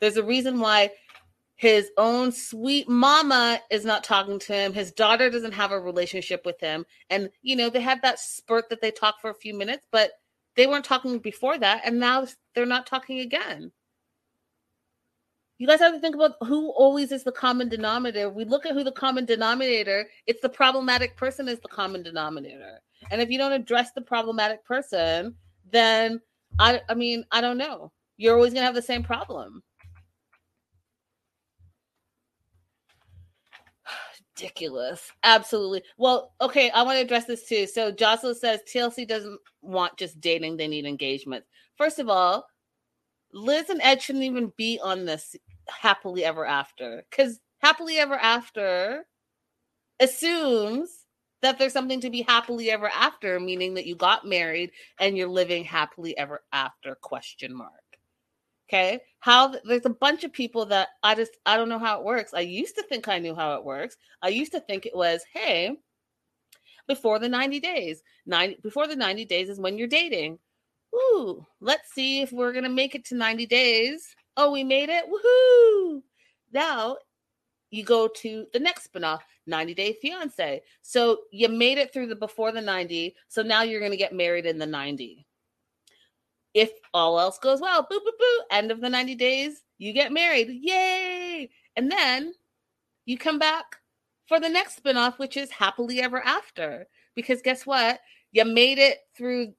[0.00, 0.90] There's a reason why
[1.56, 4.72] his own sweet mama is not talking to him.
[4.72, 6.84] His daughter doesn't have a relationship with him.
[7.08, 10.10] And, you know, they had that spurt that they talked for a few minutes, but
[10.56, 11.82] they weren't talking before that.
[11.84, 13.72] And now they're not talking again
[15.62, 18.28] you guys have to think about who always is the common denominator.
[18.28, 22.80] We look at who the common denominator, it's the problematic person is the common denominator.
[23.12, 25.36] And if you don't address the problematic person,
[25.70, 26.20] then
[26.58, 27.92] I I mean, I don't know.
[28.16, 29.62] You're always going to have the same problem.
[34.42, 35.12] Ridiculous.
[35.22, 35.82] Absolutely.
[35.98, 37.66] Well, okay, I want to address this too.
[37.66, 41.44] So Jocelyn says TLC doesn't want just dating, they need engagement.
[41.76, 42.46] First of all,
[43.32, 45.36] Liz and Ed shouldn't even be on this
[45.68, 49.06] happily ever after because happily ever after
[50.00, 51.06] assumes
[51.40, 55.28] that there's something to be happily ever after meaning that you got married and you're
[55.28, 57.81] living happily ever after question mark
[58.72, 62.04] okay how there's a bunch of people that i just i don't know how it
[62.04, 64.96] works i used to think i knew how it works i used to think it
[64.96, 65.76] was hey
[66.86, 70.38] before the 90 days 90 before the 90 days is when you're dating
[70.94, 75.04] Ooh, let's see if we're gonna make it to 90 days Oh, we made it.
[75.04, 76.02] Woohoo!
[76.52, 76.96] Now
[77.70, 80.62] you go to the next spinoff, 90 Day Fiance.
[80.82, 83.14] So you made it through the before the 90.
[83.28, 85.26] So now you're going to get married in the 90.
[86.54, 90.12] If all else goes well, boo, boo, boo, end of the 90 days, you get
[90.12, 90.48] married.
[90.50, 91.50] Yay!
[91.76, 92.34] And then
[93.06, 93.76] you come back
[94.26, 96.86] for the next spinoff, which is Happily Ever After.
[97.14, 98.00] Because guess what?
[98.32, 99.54] You made it through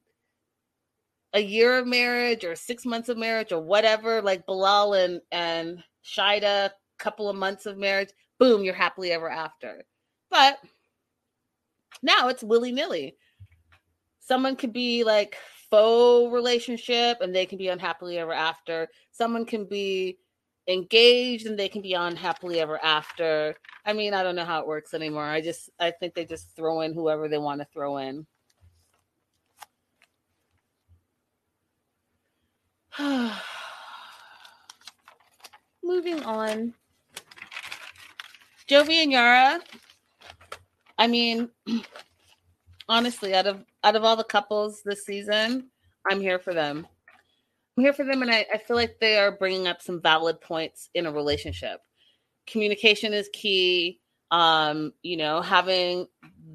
[1.33, 5.83] a year of marriage or six months of marriage or whatever, like Bilal and and
[6.05, 8.09] Shaeeda, couple of months of marriage,
[8.39, 9.83] boom, you're happily ever after.
[10.29, 10.59] But
[12.01, 13.17] now it's willy nilly.
[14.19, 15.37] Someone could be like
[15.73, 18.87] faux relationship and they can be unhappily ever after.
[19.09, 20.19] Someone can be
[20.67, 23.55] engaged and they can be unhappily ever after.
[23.83, 25.23] I mean, I don't know how it works anymore.
[25.23, 28.27] I just I think they just throw in whoever they want to throw in.
[35.83, 36.75] Moving on.
[38.69, 39.59] Jovi and Yara.
[40.99, 41.49] I mean,
[42.89, 45.69] honestly, out of out of all the couples this season,
[46.09, 46.87] I'm here for them.
[47.77, 50.41] I'm here for them, and I, I feel like they are bringing up some valid
[50.41, 51.79] points in a relationship.
[52.47, 53.99] Communication is key.
[54.31, 56.07] Um, you know, having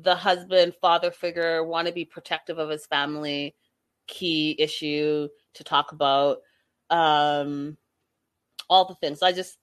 [0.02, 3.54] the husband, father figure want to be protective of his family,
[4.08, 6.38] key issue to talk about
[6.90, 7.76] um
[8.68, 9.58] all the things i just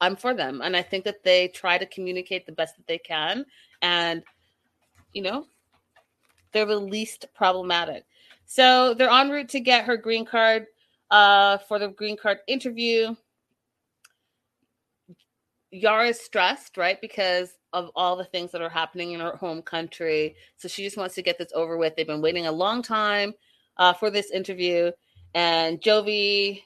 [0.00, 2.98] i'm for them and i think that they try to communicate the best that they
[2.98, 3.44] can
[3.82, 4.24] and
[5.12, 5.44] you know
[6.52, 8.04] they're the least problematic
[8.46, 10.66] so they're en route to get her green card
[11.10, 13.14] uh for the green card interview
[15.70, 17.00] Yara is stressed, right?
[17.00, 20.34] Because of all the things that are happening in her home country.
[20.56, 21.94] So she just wants to get this over with.
[21.94, 23.34] They've been waiting a long time
[23.76, 24.90] uh, for this interview.
[25.34, 26.62] And Jovi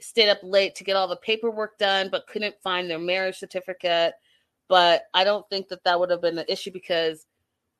[0.00, 4.14] stayed up late to get all the paperwork done, but couldn't find their marriage certificate.
[4.68, 7.26] But I don't think that that would have been an issue because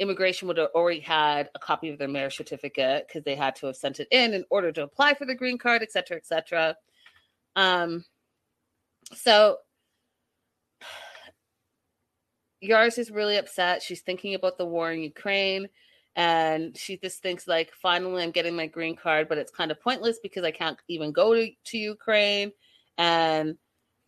[0.01, 3.67] immigration would have already had a copy of their marriage certificate because they had to
[3.67, 6.27] have sent it in in order to apply for the green card, et cetera, et
[6.27, 6.75] cetera.
[7.55, 8.05] Um,
[9.15, 9.59] so
[12.61, 13.83] Yara's is really upset.
[13.83, 15.69] She's thinking about the war in Ukraine.
[16.17, 19.81] And she just thinks like, finally, I'm getting my green card, but it's kind of
[19.81, 22.53] pointless because I can't even go to, to Ukraine.
[22.99, 23.57] And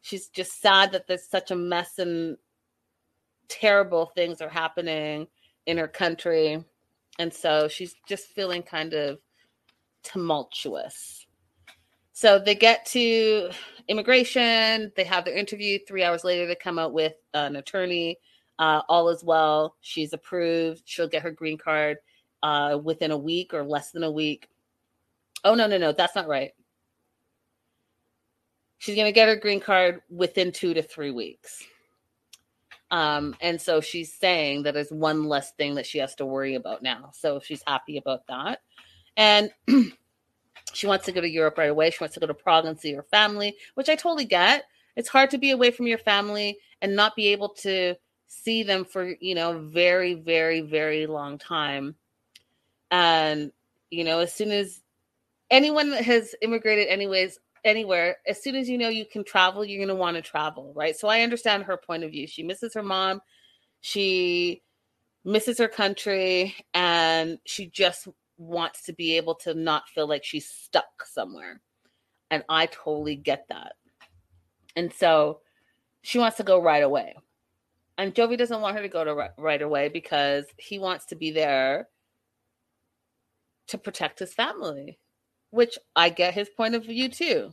[0.01, 2.37] she's just sad that there's such a mess and
[3.49, 5.27] terrible things are happening
[5.67, 6.65] in her country.
[7.19, 9.19] And so she's just feeling kind of
[10.03, 11.27] tumultuous.
[12.13, 13.51] So they get to
[13.89, 15.79] immigration, they have their interview.
[15.87, 18.19] Three hours later, they come out with an attorney.
[18.59, 19.77] Uh, all is well.
[19.81, 20.83] She's approved.
[20.85, 21.99] She'll get her green card
[22.43, 24.49] uh, within a week or less than a week.
[25.45, 25.93] Oh, no, no, no.
[25.93, 26.53] That's not right.
[28.79, 31.65] She's going to get her green card within two to three weeks.
[32.93, 36.83] Um, and so she's saying that one less thing that she has to worry about
[36.83, 37.11] now.
[37.15, 38.61] So she's happy about that.
[39.17, 39.51] And
[40.75, 41.91] she wants to go to Europe right away.
[41.91, 44.65] She wants to go to Prague and see her family, which I totally get.
[44.95, 47.95] It's hard to be away from your family and not be able to
[48.29, 51.95] see them for, you know, very, very, very long time.
[52.91, 53.53] And,
[53.91, 54.83] you know, as soon as
[55.51, 59.79] anyone that has immigrated anyways anywhere, as soon as you know you can travel, you're
[59.79, 60.97] going to want to travel, right?
[60.97, 62.27] So I understand her point of view.
[62.27, 63.21] She misses her mom.
[63.81, 64.63] She
[65.25, 68.09] misses her country and she just
[68.39, 71.61] wants to be able to not feel like she's stuck somewhere.
[72.31, 73.75] And I totally get that.
[74.75, 75.41] And so
[76.03, 77.15] she wants to go right away.
[77.99, 81.31] And Jovi doesn't want her to go to right away because he wants to be
[81.31, 81.89] there
[83.69, 84.99] to protect his family
[85.53, 87.53] which I get his point of view too.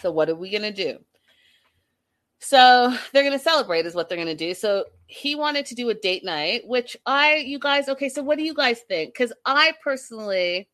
[0.00, 0.98] So what are we going to do?
[2.40, 4.52] So they're going to celebrate is what they're going to do.
[4.52, 8.36] So he wanted to do a date night, which I you guys okay, so what
[8.36, 9.14] do you guys think?
[9.16, 10.68] Cuz I personally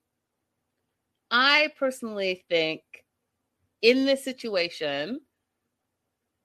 [1.31, 2.83] I personally think
[3.83, 5.21] in this situation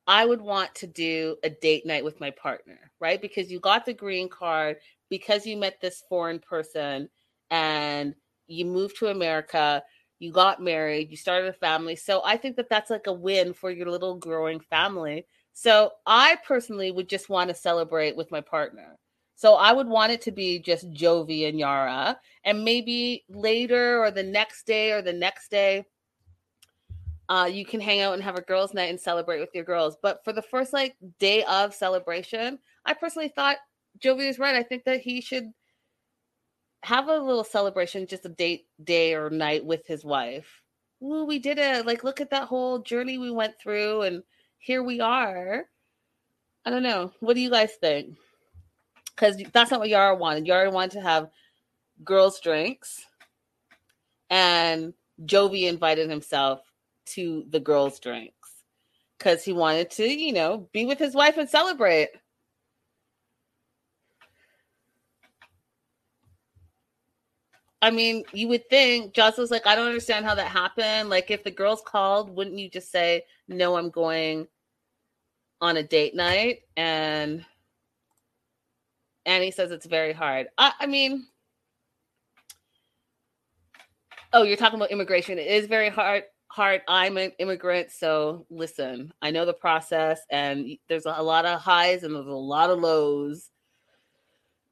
[0.07, 3.21] I would want to do a date night with my partner, right?
[3.21, 4.77] Because you got the green card
[5.09, 7.09] because you met this foreign person
[7.49, 8.15] and
[8.49, 9.83] you moved to America,
[10.19, 11.95] you got married, you started a family.
[11.95, 15.25] So I think that that's like a win for your little growing family.
[15.53, 18.97] So I personally would just want to celebrate with my partner.
[19.35, 24.11] So I would want it to be just Jovi and Yara, and maybe later or
[24.11, 25.85] the next day or the next day,
[27.29, 29.95] uh, you can hang out and have a girls' night and celebrate with your girls.
[30.01, 33.57] But for the first like day of celebration, I personally thought
[34.03, 34.55] Jovi was right.
[34.55, 35.51] I think that he should
[36.83, 40.61] have a little celebration, just a date day or night with his wife.
[41.03, 41.85] Ooh, we did it.
[41.85, 44.23] Like, look at that whole journey we went through, and
[44.57, 45.65] here we are.
[46.65, 47.13] I don't know.
[47.19, 48.17] What do you guys think?
[49.15, 50.47] Because that's not what Yara wanted.
[50.47, 51.29] Yara wanted to have
[52.03, 53.05] girls' drinks,
[54.29, 54.93] and
[55.25, 56.61] Jovi invited himself
[57.07, 58.33] to the girls' drinks
[59.17, 62.09] because he wanted to, you know, be with his wife and celebrate.
[67.81, 71.09] I mean, you would think Joss was like, I don't understand how that happened.
[71.09, 74.47] Like, if the girls called, wouldn't you just say, No, I'm going
[75.61, 76.59] on a date night?
[76.75, 77.45] And
[79.25, 80.47] Annie says it's very hard.
[80.57, 81.27] I, I mean,
[84.33, 85.39] oh, you're talking about immigration.
[85.39, 86.23] It is very hard.
[86.47, 86.81] Hard.
[86.87, 89.13] I'm an immigrant, so listen.
[89.21, 92.79] I know the process, and there's a lot of highs and there's a lot of
[92.79, 93.51] lows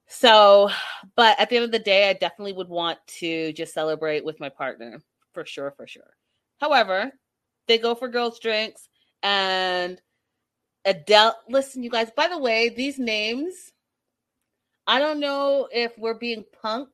[0.07, 0.69] so,
[1.15, 4.39] but at the end of the day, I definitely would want to just celebrate with
[4.39, 5.01] my partner
[5.33, 6.15] for sure, for sure.
[6.59, 7.11] However,
[7.67, 8.87] they go for girls' drinks
[9.21, 10.01] and
[10.85, 11.37] Adele.
[11.49, 13.71] Listen, you guys, by the way, these names,
[14.87, 16.87] I don't know if we're being punked,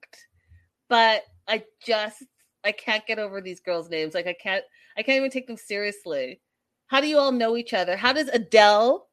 [0.89, 2.24] but I just,
[2.64, 4.14] I can't get over these girls' names.
[4.14, 4.64] Like, I can't,
[4.97, 6.41] I can't even take them seriously.
[6.88, 7.95] How do you all know each other?
[7.95, 9.07] How does Adele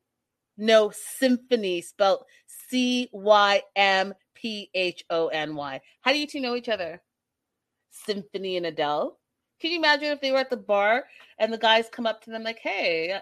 [0.57, 2.25] know symphony spelled
[2.71, 5.81] C Y M P H O N Y.
[6.03, 7.03] How do you two know each other?
[7.91, 9.19] Symphony and Adele.
[9.61, 11.05] Can you imagine if they were at the bar
[11.39, 13.13] and the guys come up to them like, "Hey,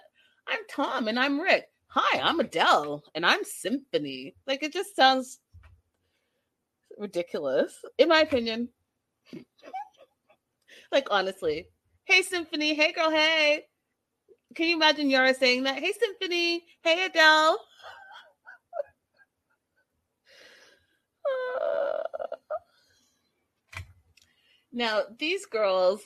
[0.46, 1.68] I'm Tom and I'm Rick.
[1.88, 5.40] Hi, I'm Adele and I'm Symphony." Like it just sounds
[6.98, 8.68] ridiculous, in my opinion.
[10.92, 11.68] like honestly,
[12.04, 13.64] hey Symphony, hey girl, hey.
[14.54, 15.78] Can you imagine Yara saying that?
[15.78, 17.58] Hey Symphony, hey Adele.
[24.72, 26.02] Now, these girls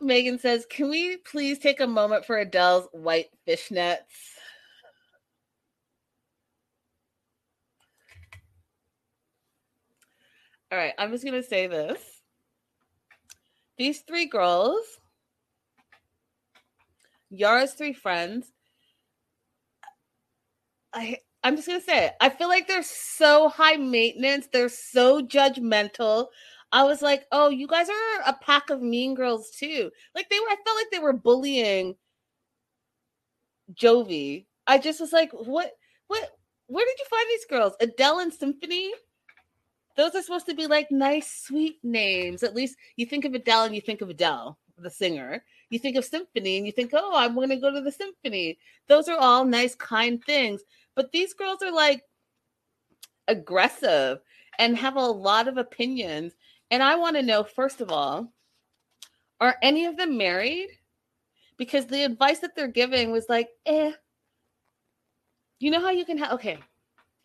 [0.00, 3.98] Megan says, Can we please take a moment for Adele's white fishnets?
[10.72, 12.00] All right, I'm just going to say this.
[13.80, 14.84] These three girls,
[17.30, 18.52] Yara's three friends,
[20.92, 22.12] I I'm just gonna say it.
[22.20, 24.48] I feel like they're so high maintenance.
[24.52, 26.26] They're so judgmental.
[26.70, 29.90] I was like, oh, you guys are a pack of mean girls too.
[30.14, 31.96] Like they were, I felt like they were bullying
[33.72, 34.44] Jovi.
[34.66, 35.72] I just was like, what,
[36.08, 36.28] what,
[36.66, 37.72] where did you find these girls?
[37.80, 38.92] Adele and Symphony?
[39.96, 42.42] Those are supposed to be like nice, sweet names.
[42.42, 45.44] At least you think of Adele and you think of Adele, the singer.
[45.70, 48.58] You think of Symphony and you think, oh, I'm going to go to the Symphony.
[48.88, 50.62] Those are all nice, kind things.
[50.94, 52.02] But these girls are like
[53.28, 54.20] aggressive
[54.58, 56.34] and have a lot of opinions.
[56.70, 58.32] And I want to know, first of all,
[59.40, 60.68] are any of them married?
[61.56, 63.92] Because the advice that they're giving was like, eh.
[65.58, 66.58] You know how you can have, okay,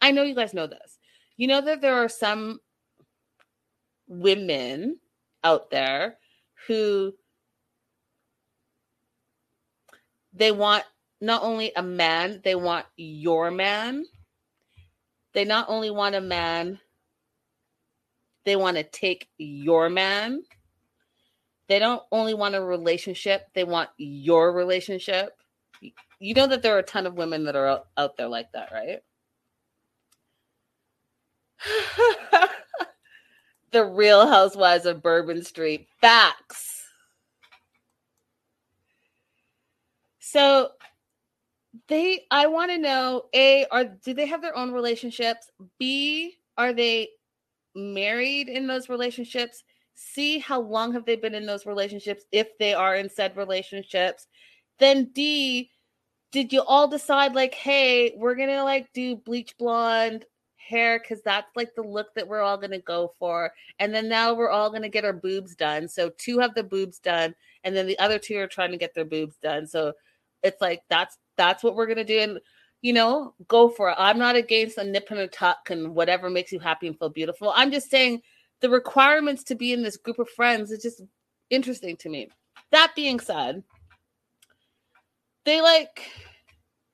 [0.02, 0.95] I know you guys know this.
[1.38, 2.60] You know that there are some
[4.08, 5.00] women
[5.44, 6.18] out there
[6.68, 7.14] who
[10.34, 10.84] they want
[11.22, 14.06] not only a man, they want your man.
[15.34, 16.80] They not only want a man,
[18.46, 20.44] they want to take your man.
[21.68, 25.36] They don't only want a relationship, they want your relationship.
[26.20, 28.72] You know that there are a ton of women that are out there like that,
[28.72, 29.02] right?
[33.72, 35.88] the real housewives of Bourbon Street.
[36.02, 36.84] Facts.
[40.20, 40.72] So
[41.88, 45.52] they I want to know A, are do they have their own relationships?
[45.80, 47.10] B, are they
[47.76, 49.64] married in those relationships?
[49.94, 54.28] C, how long have they been in those relationships if they are in said relationships?
[54.80, 55.72] Then D,
[56.32, 60.26] did you all decide like, hey, we're gonna like do bleach blonde
[60.68, 63.52] hair because that's like the look that we're all gonna go for.
[63.80, 65.88] And then now we're all gonna get our boobs done.
[65.88, 68.94] So two have the boobs done, and then the other two are trying to get
[68.94, 69.68] their boobs done.
[69.68, 69.94] So
[70.44, 72.20] it's like that's that's what we're gonna do.
[72.20, 72.40] And
[72.82, 73.96] you know, go for it.
[73.98, 77.10] I'm not against a nip and a tuck and whatever makes you happy and feel
[77.10, 77.52] beautiful.
[77.56, 78.22] I'm just saying
[78.62, 81.02] the requirements to be in this group of friends is just
[81.50, 82.30] interesting to me.
[82.72, 83.64] That being said,
[85.46, 86.10] they like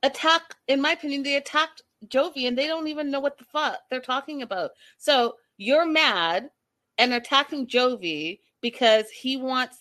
[0.04, 3.80] attack, in my opinion, they attacked Jovi and they don't even know what the fuck
[3.90, 4.72] they're talking about.
[4.98, 6.50] So you're mad
[6.98, 9.78] and attacking Jovi because he wants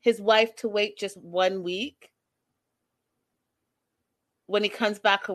[0.00, 2.10] his wife to wait just one week
[4.46, 5.26] when he comes back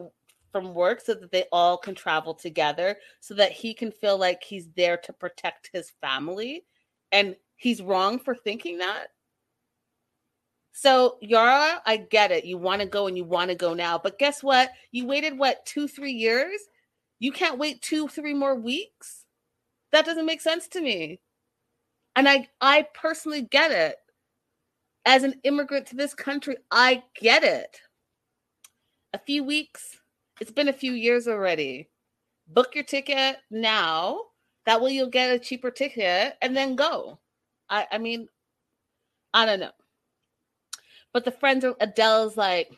[0.52, 4.44] from work so that they all can travel together so that he can feel like
[4.44, 6.66] he's there to protect his family
[7.12, 9.08] and he's wrong for thinking that
[10.72, 13.98] so yara i get it you want to go and you want to go now
[13.98, 16.60] but guess what you waited what two three years
[17.20, 19.26] you can't wait two three more weeks
[19.92, 21.20] that doesn't make sense to me
[22.16, 23.96] and i i personally get it
[25.06, 27.80] as an immigrant to this country i get it
[29.14, 29.98] a few weeks.
[30.40, 31.90] It's been a few years already.
[32.48, 34.22] Book your ticket now.
[34.66, 37.20] That way you'll get a cheaper ticket and then go.
[37.70, 38.28] I, I mean,
[39.34, 39.72] I don't know.
[41.14, 42.70] But the friends of Adele's like,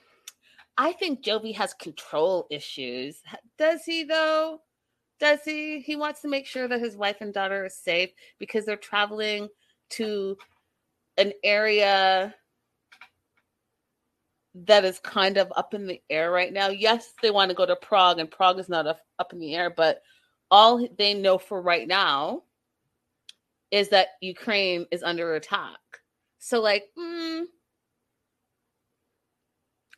[0.77, 3.21] I think Jovi has control issues.
[3.57, 4.61] Does he though?
[5.19, 5.81] Does he?
[5.81, 8.09] He wants to make sure that his wife and daughter are safe
[8.39, 9.49] because they're traveling
[9.91, 10.37] to
[11.17, 12.33] an area
[14.55, 16.69] that is kind of up in the air right now.
[16.69, 19.69] Yes, they want to go to Prague, and Prague is not up in the air,
[19.69, 20.01] but
[20.49, 22.43] all they know for right now
[23.71, 25.79] is that Ukraine is under attack.
[26.39, 27.10] So, like, mm,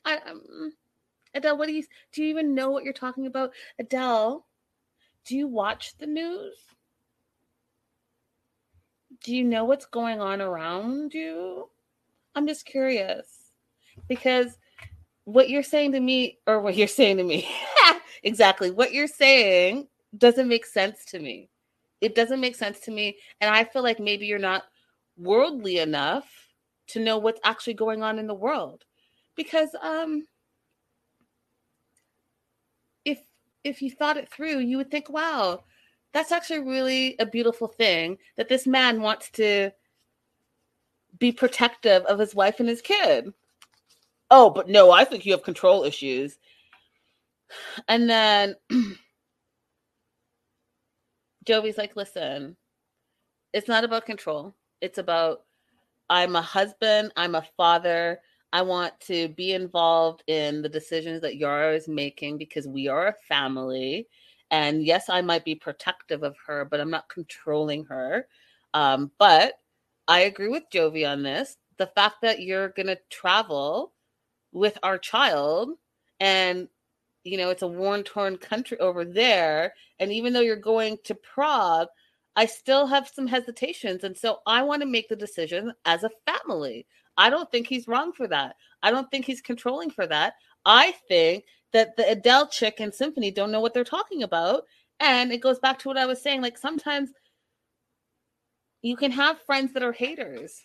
[0.05, 0.73] I, um,
[1.33, 2.23] Adele, what do you do?
[2.23, 4.45] You even know what you're talking about, Adele?
[5.25, 6.55] Do you watch the news?
[9.23, 11.69] Do you know what's going on around you?
[12.35, 13.27] I'm just curious
[14.07, 14.57] because
[15.23, 17.47] what you're saying to me, or what you're saying to me,
[18.23, 19.87] exactly what you're saying
[20.17, 21.49] doesn't make sense to me.
[22.01, 23.17] It doesn't make sense to me.
[23.39, 24.63] And I feel like maybe you're not
[25.17, 26.25] worldly enough
[26.87, 28.83] to know what's actually going on in the world.
[29.35, 30.25] Because um
[33.05, 33.19] if
[33.63, 35.63] if you thought it through, you would think, wow,
[36.13, 39.71] that's actually really a beautiful thing that this man wants to
[41.19, 43.33] be protective of his wife and his kid
[44.33, 46.39] oh, but no, I think you have control issues.
[47.87, 48.55] And then
[51.45, 52.57] Jovi's like, listen,
[53.53, 54.55] it's not about control.
[54.81, 55.43] It's about
[56.09, 58.19] I'm a husband, I'm a father.
[58.53, 63.07] I want to be involved in the decisions that Yara is making because we are
[63.07, 64.07] a family.
[64.51, 68.27] And yes, I might be protective of her, but I'm not controlling her.
[68.75, 69.55] Um, but
[70.07, 71.57] I agree with Jovi on this.
[71.77, 73.91] The fact that you're going to travel
[74.51, 75.71] with our child
[76.19, 76.67] and
[77.23, 81.15] you know it's a worn torn country over there and even though you're going to
[81.15, 81.87] prague
[82.35, 86.11] i still have some hesitations and so i want to make the decision as a
[86.27, 86.85] family
[87.17, 90.33] i don't think he's wrong for that i don't think he's controlling for that
[90.65, 94.63] i think that the adele chick and symphony don't know what they're talking about
[94.99, 97.09] and it goes back to what i was saying like sometimes
[98.81, 100.63] you can have friends that are haters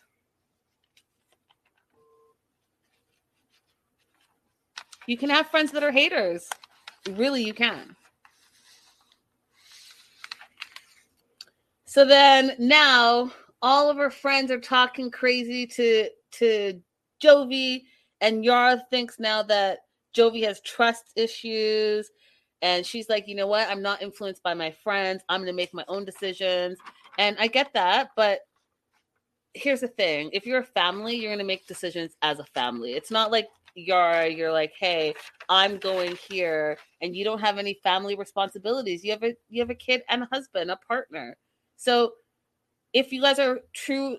[5.09, 6.51] You can have friends that are haters.
[7.13, 7.97] Really, you can.
[11.87, 13.33] So then now
[13.63, 16.81] all of her friends are talking crazy to to
[17.23, 17.83] Jovi,
[18.21, 19.81] and Yara thinks now that
[20.17, 22.11] Jovi has trust issues.
[22.61, 23.69] And she's like, you know what?
[23.69, 25.23] I'm not influenced by my friends.
[25.29, 26.79] I'm going to make my own decisions.
[27.17, 28.11] And I get that.
[28.17, 28.41] But
[29.55, 32.93] here's the thing if you're a family, you're going to make decisions as a family.
[32.93, 35.15] It's not like you're you're like hey
[35.49, 39.71] i'm going here and you don't have any family responsibilities you have a you have
[39.71, 41.37] a kid and a husband a partner
[41.77, 42.13] so
[42.93, 44.17] if you guys are true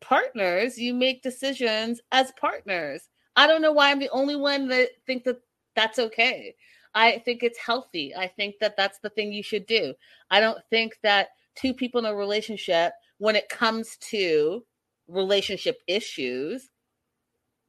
[0.00, 4.88] partners you make decisions as partners i don't know why i'm the only one that
[5.06, 5.40] think that
[5.74, 6.54] that's okay
[6.94, 9.92] i think it's healthy i think that that's the thing you should do
[10.30, 14.64] i don't think that two people in a relationship when it comes to
[15.08, 16.70] relationship issues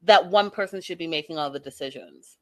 [0.04, 2.38] that one person should be making all the decisions.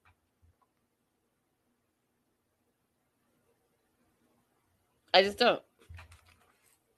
[5.14, 5.62] I just don't.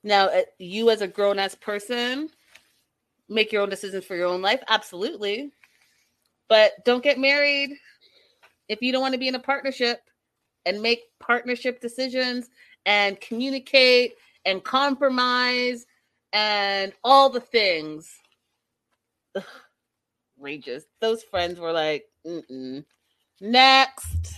[0.04, 2.30] Now, uh, you as a grown ass person,
[3.30, 4.62] make your own decisions for your own life.
[4.68, 5.52] Absolutely.
[6.48, 7.72] But don't get married
[8.68, 10.02] if you don't want to be in a partnership
[10.66, 12.50] and make partnership decisions
[12.86, 14.14] and communicate
[14.46, 15.86] and compromise
[16.34, 18.16] and all the things.
[19.36, 19.44] Ugh
[20.40, 20.86] outrageous.
[21.02, 22.84] Those friends were like, Mm-mm.
[23.42, 24.34] next.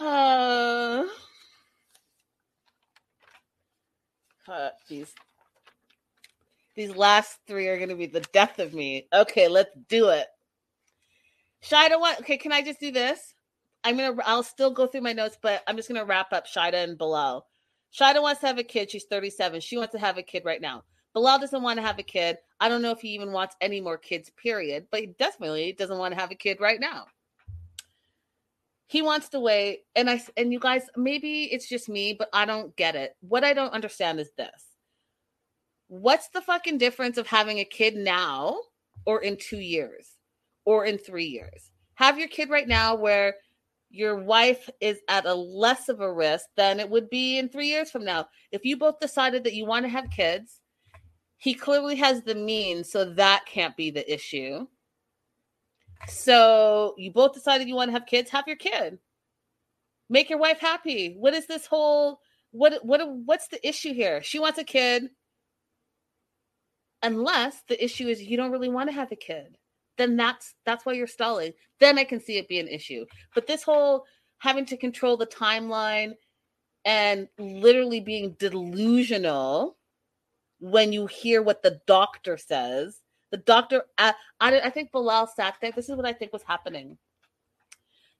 [0.00, 1.04] uh,
[4.52, 5.14] uh, these
[6.74, 9.06] these last three are going to be the death of me.
[9.12, 10.26] Okay, let's do it.
[11.62, 12.20] Shaeeda, what?
[12.20, 13.34] Okay, can I just do this?
[13.84, 14.16] I'm gonna.
[14.24, 17.46] I'll still go through my notes, but I'm just gonna wrap up Shaeeda and Bilal.
[17.92, 18.90] Shaeeda wants to have a kid.
[18.90, 19.60] She's 37.
[19.60, 20.84] She wants to have a kid right now.
[21.14, 22.38] Bilal doesn't want to have a kid.
[22.58, 25.98] I don't know if he even wants any more kids, period, but he definitely doesn't
[25.98, 27.06] want to have a kid right now.
[28.92, 29.84] He wants to wait.
[29.96, 33.16] And I and you guys, maybe it's just me, but I don't get it.
[33.20, 34.66] What I don't understand is this.
[35.88, 38.58] What's the fucking difference of having a kid now
[39.06, 40.18] or in two years
[40.66, 41.70] or in three years?
[41.94, 43.36] Have your kid right now where
[43.88, 47.68] your wife is at a less of a risk than it would be in three
[47.68, 48.26] years from now.
[48.50, 50.60] If you both decided that you want to have kids,
[51.38, 54.66] he clearly has the means, so that can't be the issue.
[56.08, 58.98] So you both decided you want to have kids, have your kid.
[60.08, 61.14] Make your wife happy.
[61.18, 64.22] What is this whole what what what's the issue here?
[64.22, 65.08] She wants a kid.
[67.02, 69.56] Unless the issue is you don't really want to have a kid.
[69.98, 71.52] Then that's that's why you're stalling.
[71.80, 73.04] Then I can see it be an issue.
[73.34, 74.04] But this whole
[74.38, 76.14] having to control the timeline
[76.84, 79.76] and literally being delusional
[80.58, 83.01] when you hear what the doctor says.
[83.32, 85.72] The doctor, I, I, I think Bilal sat there.
[85.72, 86.98] This is what I think was happening.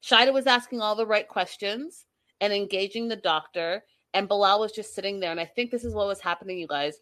[0.03, 2.07] Shaeeda was asking all the right questions
[2.41, 3.85] and engaging the doctor,
[4.15, 5.31] and Bilal was just sitting there.
[5.31, 6.97] And I think this is what was happening, you guys.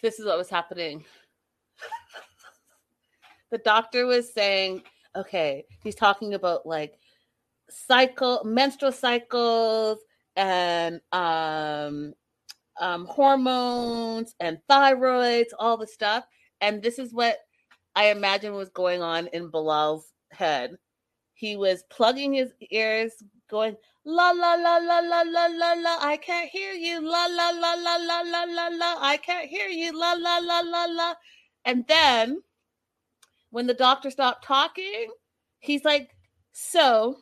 [0.00, 1.04] This is what was happening.
[3.50, 4.82] the doctor was saying,
[5.16, 6.94] okay, he's talking about like
[7.68, 9.98] cycle, menstrual cycles,
[10.36, 12.14] and um
[12.80, 16.24] um, hormones and thyroids, all the stuff.
[16.60, 17.38] And this is what
[17.94, 20.76] I imagine was going on in Bilal's head.
[21.34, 23.12] He was plugging his ears,
[23.50, 27.50] going, la la la la la la la la, I can't hear you, la la
[27.50, 31.14] la la la la la la, I can't hear you, la la la la la.
[31.64, 32.42] And then
[33.50, 35.08] when the doctor stopped talking,
[35.60, 36.14] he's like,
[36.52, 37.16] so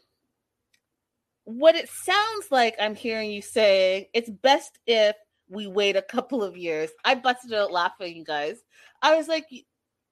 [1.44, 5.16] what it sounds like I'm hearing you saying, it's best if
[5.50, 6.90] we wait a couple of years.
[7.04, 8.58] I busted out laughing, you guys.
[9.02, 9.46] I was like,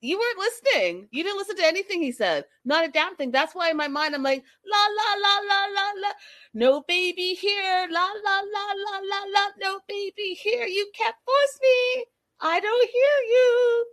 [0.00, 1.08] You weren't listening.
[1.10, 2.44] You didn't listen to anything he said.
[2.64, 3.30] Not a damn thing.
[3.30, 6.12] That's why in my mind I'm like, la la la la la la.
[6.54, 7.86] No baby here.
[7.90, 9.46] La la la la la la.
[9.60, 10.66] No baby here.
[10.66, 12.04] You can't force me.
[12.40, 13.86] I don't hear you.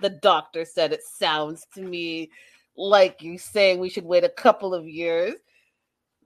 [0.00, 2.30] The doctor said it sounds to me
[2.76, 5.34] like you saying we should wait a couple of years.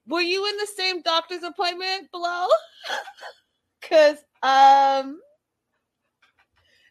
[0.06, 2.48] Were you in the same doctor's appointment Bilal?
[3.80, 5.20] Because um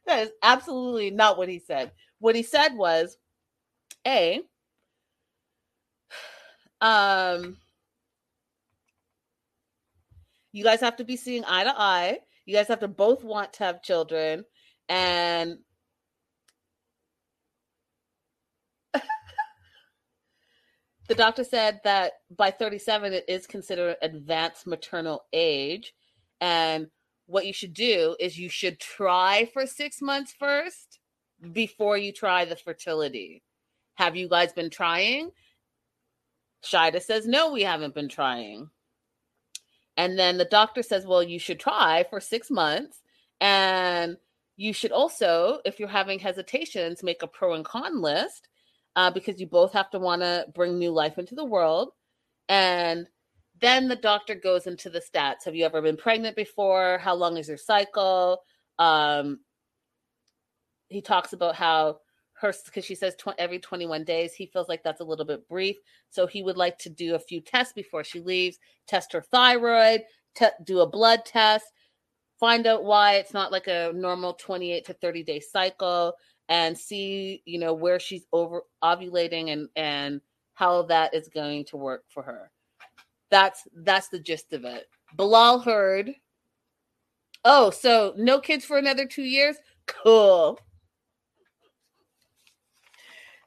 [0.06, 1.92] that is absolutely not what he said.
[2.20, 3.18] What he said was
[4.08, 4.42] A
[6.82, 7.58] um
[10.52, 12.20] you guys have to be seeing eye to eye.
[12.46, 14.46] You guys have to both want to have children
[14.88, 15.60] and
[21.08, 25.94] the doctor said that by 37 it is considered advanced maternal age
[26.42, 26.88] and
[27.28, 31.00] what you should do is you should try for six months first
[31.52, 33.44] before you try the fertility.
[33.96, 35.32] Have you guys been trying?
[36.64, 38.70] Shaeeda says no we haven't been trying.
[39.96, 43.02] And then the doctor says well you should try for six months.
[43.40, 44.18] And
[44.58, 48.50] you should also if you're having hesitations make a pro and con list
[48.96, 51.92] uh, because you both have to want to bring new life into the world.
[52.50, 53.08] And
[53.62, 55.46] then the doctor goes into the stats.
[55.46, 56.98] Have you ever been pregnant before?
[57.00, 58.42] How long is your cycle?
[58.78, 59.40] Um,
[60.88, 62.00] he talks about how
[62.34, 65.48] her, because she says tw- every 21 days, he feels like that's a little bit
[65.48, 65.78] brief.
[66.10, 68.58] So he would like to do a few tests before she leaves,
[68.88, 70.02] test her thyroid,
[70.36, 71.66] te- do a blood test,
[72.40, 76.14] find out why it's not like a normal 28 to 30 day cycle
[76.48, 80.22] and see you know where she's over ovulating and and
[80.54, 82.52] how that is going to work for her
[83.30, 84.88] that's that's the gist of it.
[85.16, 86.12] Bilal heard.
[87.46, 89.58] Oh so no kids for another two years?
[89.88, 90.60] Cool.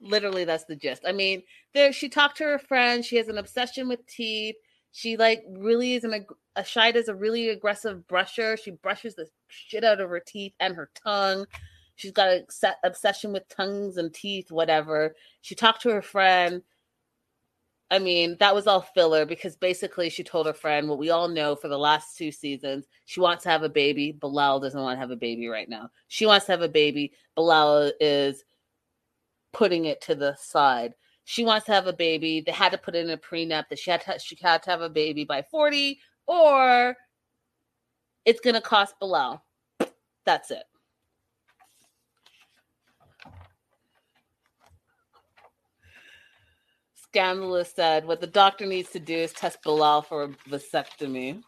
[0.01, 1.03] Literally that's the gist.
[1.07, 1.43] I mean
[1.74, 4.57] there she talked to her friend she has an obsession with teeth.
[4.93, 6.26] She like really is an
[6.57, 8.62] a Shaeeda is a really aggressive brusher.
[8.62, 11.47] She brushes the shit out of her teeth and her tongue.
[11.97, 15.14] She's got a set obsession with tongues and teeth, whatever.
[15.41, 16.62] She talked to her friend.
[17.93, 21.28] I mean, that was all filler because basically she told her friend what we all
[21.28, 22.86] know for the last two seasons.
[23.05, 24.12] She wants to have a baby.
[24.12, 25.90] Bilal doesn't want to have a baby right now.
[26.09, 27.12] She wants to have a baby.
[27.36, 28.45] Bilal is
[29.53, 30.95] putting it to the side.
[31.24, 32.40] She wants to have a baby.
[32.40, 34.80] They had to put in a prenup that she had to, she had to have
[34.80, 36.97] a baby by 40 or
[38.24, 39.45] it's going to cost Bilal.
[40.24, 40.64] That's it.
[47.13, 51.43] Scandalous said, What the doctor needs to do is test Bilal for a vasectomy.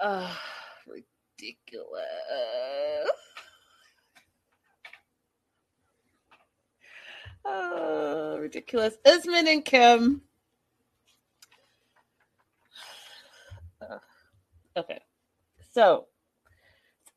[0.00, 0.34] Uh,
[0.86, 2.02] ridiculous.
[7.44, 8.96] Uh, ridiculous.
[9.04, 10.22] Usman and Kim.
[14.74, 15.00] Okay.
[15.72, 16.06] So,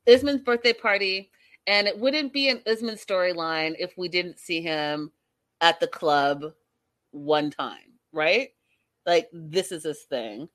[0.06, 1.30] Usman's birthday party
[1.66, 5.12] and it wouldn't be an Usman storyline if we didn't see him
[5.60, 6.52] at the club
[7.12, 8.50] one time, right?
[9.06, 10.48] Like this is his thing.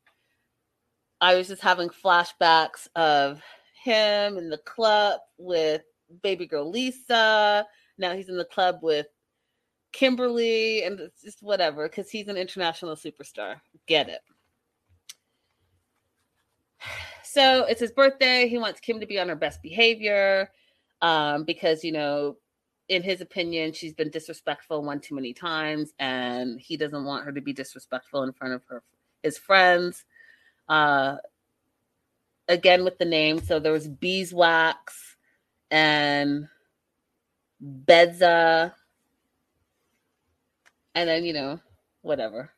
[1.21, 3.41] I was just having flashbacks of
[3.83, 5.83] him in the club with
[6.21, 7.65] baby girl Lisa.
[7.97, 9.07] Now he's in the club with
[9.93, 13.61] Kimberly, and it's just whatever because he's an international superstar.
[13.87, 14.21] Get it.
[17.23, 18.47] So it's his birthday.
[18.47, 20.49] He wants Kim to be on her best behavior
[21.01, 22.37] um, because you know
[22.87, 27.31] in his opinion she's been disrespectful one too many times and he doesn't want her
[27.31, 28.83] to be disrespectful in front of her
[29.23, 30.05] his friends
[30.69, 31.17] uh
[32.47, 33.39] again with the name.
[33.39, 35.15] So there was beeswax
[35.71, 36.47] and
[37.63, 38.73] bedza
[40.93, 41.59] and then you know
[42.01, 42.51] whatever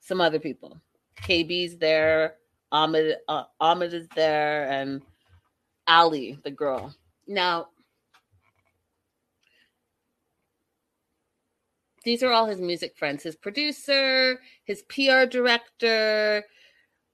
[0.00, 0.80] some other people.
[1.22, 2.36] Kb's there
[2.70, 5.02] ahmed uh, ahmed is there and
[5.86, 6.94] ali the girl
[7.26, 7.68] now,
[12.04, 16.44] these are all his music friends his producer, his PR director,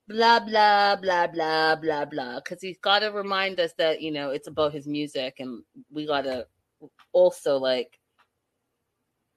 [0.09, 2.37] blah, blah, blah, blah, blah, blah.
[2.37, 6.07] Because he's got to remind us that, you know, it's about his music and we
[6.07, 6.47] got to
[7.13, 7.99] also like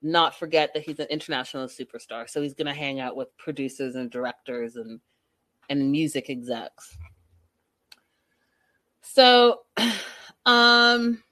[0.01, 2.29] not forget that he's an international superstar.
[2.29, 4.99] So he's going to hang out with producers and directors and
[5.69, 6.97] and music execs.
[9.01, 9.61] So
[10.45, 11.23] Um,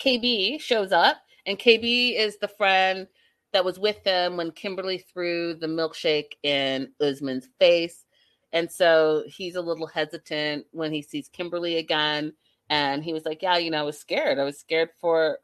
[0.00, 3.06] KB shows up, and KB is the friend
[3.52, 8.04] that was with them when Kimberly threw the milkshake in Usman's face.
[8.52, 12.32] And so he's a little hesitant when he sees Kimberly again.
[12.70, 14.38] And he was like, Yeah, you know, I was scared.
[14.38, 15.38] I was scared for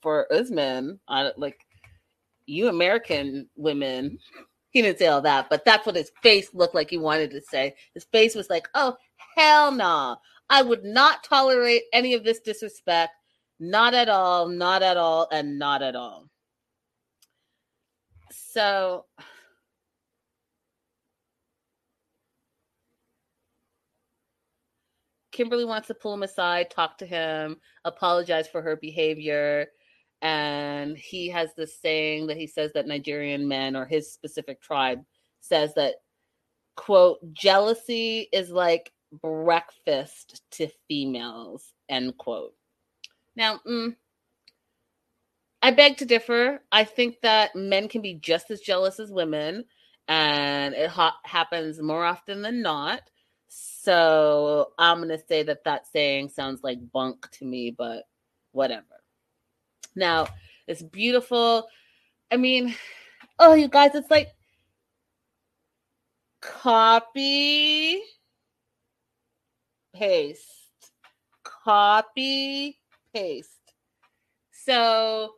[0.00, 0.98] for Usman.
[1.08, 1.64] I, like
[2.46, 4.18] you American women.
[4.70, 7.42] He didn't say all that, but that's what his face looked like he wanted to
[7.42, 7.74] say.
[7.92, 8.96] His face was like, Oh,
[9.36, 9.76] hell no.
[9.76, 10.16] Nah.
[10.52, 13.12] I would not tolerate any of this disrespect.
[13.58, 16.28] Not at all, not at all, and not at all.
[18.30, 19.06] So
[25.30, 29.68] Kimberly wants to pull him aside, talk to him, apologize for her behavior.
[30.20, 35.02] And he has this saying that he says that Nigerian men or his specific tribe
[35.40, 35.94] says that,
[36.76, 42.54] quote, jealousy is like breakfast to females, end quote.
[43.36, 43.94] Now, mm,
[45.62, 46.60] I beg to differ.
[46.72, 49.64] I think that men can be just as jealous as women,
[50.08, 53.02] and it ha- happens more often than not.
[53.48, 58.04] So I'm going to say that that saying sounds like bunk to me, but
[58.52, 58.84] whatever.
[59.94, 60.26] Now,
[60.66, 61.68] it's beautiful.
[62.30, 62.74] I mean,
[63.38, 64.28] oh, you guys, it's like
[66.40, 68.02] copy,
[69.94, 70.92] paste,
[71.44, 72.78] copy,
[73.14, 73.74] paste.
[74.50, 75.34] So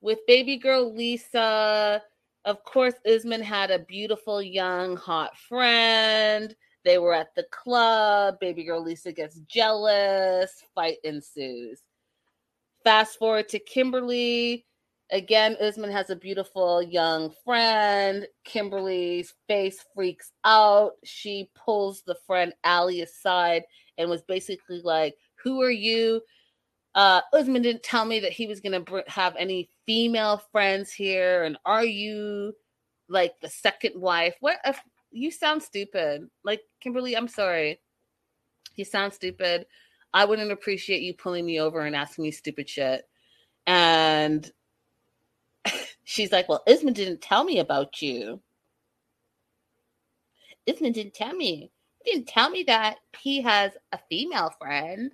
[0.00, 2.02] with baby girl Lisa,
[2.44, 6.54] of course, Usman had a beautiful, young, hot friend.
[6.84, 8.40] They were at the club.
[8.40, 10.64] Baby girl Lisa gets jealous.
[10.74, 11.82] Fight ensues.
[12.82, 14.66] Fast forward to Kimberly.
[15.12, 18.26] Again, Usman has a beautiful young friend.
[18.44, 20.92] Kimberly's face freaks out.
[21.04, 23.64] She pulls the friend Allie aside
[23.98, 26.22] and was basically like, Who are you?
[26.94, 31.44] uh Usman didn't tell me that he was gonna br- have any female friends here,
[31.44, 32.54] and are you
[33.08, 34.34] like the second wife?
[34.40, 34.80] What if
[35.10, 36.28] you sound stupid?
[36.44, 37.80] Like Kimberly, I'm sorry,
[38.76, 39.66] you sound stupid.
[40.14, 43.08] I wouldn't appreciate you pulling me over and asking me stupid shit.
[43.66, 44.50] And
[46.04, 48.40] she's like, Well, Usman didn't tell me about you.
[50.68, 51.70] Usman didn't tell me.
[52.04, 55.12] Didn't tell me that he has a female friend.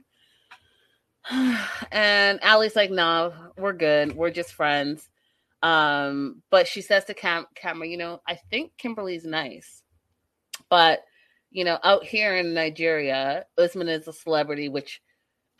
[1.92, 4.14] and Allie's like, no, we're good.
[4.14, 5.08] We're just friends.
[5.62, 9.82] Um, but she says to Cam- Cameron, you know, I think Kimberly's nice.
[10.70, 11.00] But,
[11.50, 15.00] you know, out here in Nigeria, Usman is a celebrity, which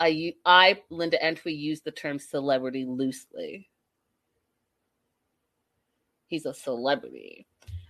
[0.01, 3.69] I, I, Linda Entry, use the term celebrity loosely.
[6.29, 7.47] He's a celebrity.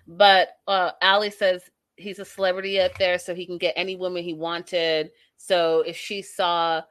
[0.06, 1.62] But uh, Allie says
[1.98, 5.10] he's a celebrity up there, so he can get any woman he wanted.
[5.36, 6.82] So if she saw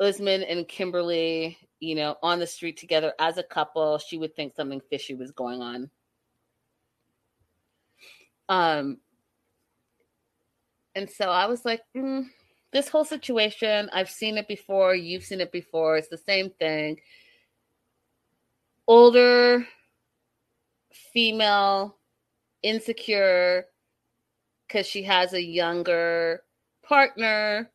[0.00, 4.54] Usman and Kimberly, you know, on the street together as a couple, she would think
[4.54, 5.90] something fishy was going on.
[8.48, 8.98] Um,
[10.94, 12.24] and so I was like, mm,
[12.72, 14.94] this whole situation, I've seen it before.
[14.94, 15.96] You've seen it before.
[15.96, 17.00] It's the same thing.
[18.86, 19.66] Older
[21.12, 21.96] female,
[22.62, 23.66] insecure,
[24.68, 26.42] because she has a younger
[26.86, 27.70] partner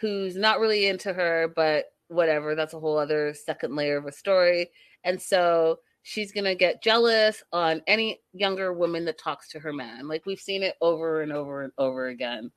[0.00, 2.54] who's not really into her, but whatever.
[2.54, 4.70] That's a whole other second layer of a story.
[5.04, 9.72] And so she's going to get jealous on any younger woman that talks to her
[9.72, 10.08] man.
[10.08, 12.50] Like we've seen it over and over and over again.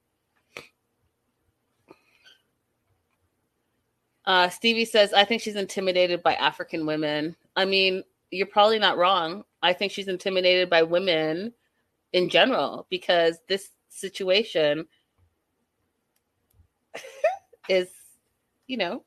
[4.26, 7.36] Uh, Stevie says, I think she's intimidated by African women.
[7.56, 9.44] I mean, you're probably not wrong.
[9.64, 11.54] I think she's intimidated by women
[12.14, 14.86] in general because this situation
[17.70, 17.90] is,
[18.68, 19.04] you know,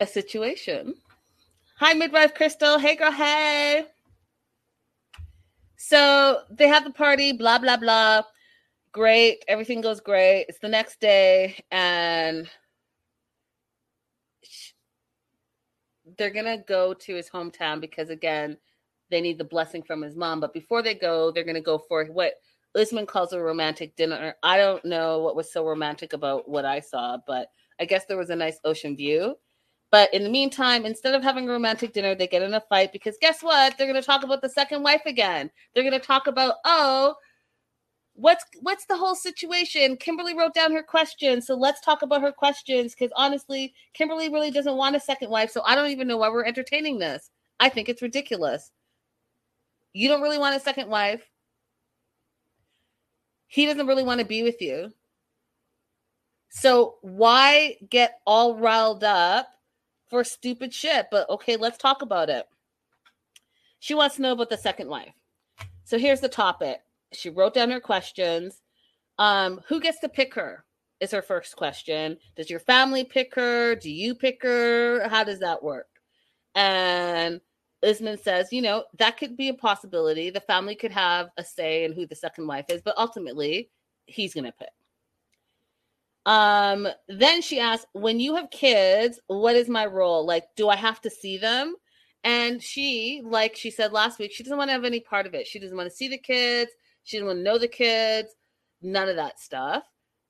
[0.00, 0.94] a situation.
[1.78, 2.78] Hi, midwife Crystal.
[2.78, 3.12] Hey, girl.
[3.12, 3.86] Hey.
[5.76, 8.22] So they have the party, blah, blah, blah.
[8.92, 9.44] Great.
[9.48, 10.46] Everything goes great.
[10.48, 12.48] It's the next day, and
[16.18, 18.58] they're going to go to his hometown because, again,
[19.12, 20.40] they need the blessing from his mom.
[20.40, 22.34] But before they go, they're going to go for what
[22.74, 24.34] Usman calls a romantic dinner.
[24.42, 27.48] I don't know what was so romantic about what I saw, but
[27.78, 29.36] I guess there was a nice ocean view.
[29.90, 32.92] But in the meantime, instead of having a romantic dinner, they get in a fight
[32.92, 33.76] because guess what?
[33.76, 35.50] They're going to talk about the second wife again.
[35.74, 37.14] They're going to talk about, oh,
[38.14, 39.96] what's what's the whole situation?
[39.96, 44.50] Kimberly wrote down her questions, so let's talk about her questions because honestly, Kimberly really
[44.50, 47.30] doesn't want a second wife, so I don't even know why we're entertaining this.
[47.60, 48.70] I think it's ridiculous.
[49.92, 51.22] You don't really want a second wife
[53.52, 54.90] he doesn't really want to be with you.
[56.48, 59.46] So why get all riled up
[60.08, 61.08] for stupid shit?
[61.10, 62.46] But okay, let's talk about it.
[63.78, 65.12] She wants to know about the second wife.
[65.84, 66.78] So here's the topic.
[67.12, 68.62] she wrote down her questions.
[69.18, 70.64] Um, who gets to pick her?
[71.00, 72.16] Is her first question.
[72.36, 73.74] Does your family pick her?
[73.74, 75.06] Do you pick her?
[75.10, 75.88] How does that work?
[76.54, 77.42] And
[77.82, 80.30] Usman says, you know, that could be a possibility.
[80.30, 83.70] The family could have a say in who the second wife is, but ultimately,
[84.06, 84.68] he's going to pick.
[86.24, 90.24] Um, then she asked, when you have kids, what is my role?
[90.24, 91.74] Like, do I have to see them?
[92.24, 95.34] And she, like she said last week, she doesn't want to have any part of
[95.34, 95.46] it.
[95.48, 96.70] She doesn't want to see the kids.
[97.02, 98.28] She doesn't want to know the kids.
[98.80, 99.82] None of that stuff.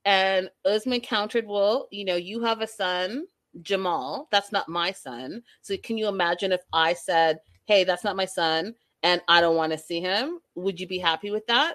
[0.04, 3.26] And Usman countered, well, you know, you have a son,
[3.60, 4.28] Jamal.
[4.30, 5.42] That's not my son.
[5.60, 9.56] So can you imagine if I said, hey, that's not my son and I don't
[9.56, 10.38] want to see him?
[10.54, 11.74] Would you be happy with that?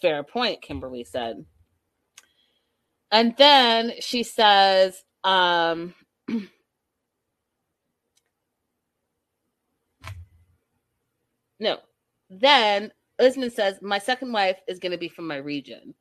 [0.00, 1.44] Fair point, Kimberly said.
[3.12, 5.94] And then she says, um,
[11.60, 11.78] no.
[12.30, 15.94] Then Usman says, My second wife is going to be from my region.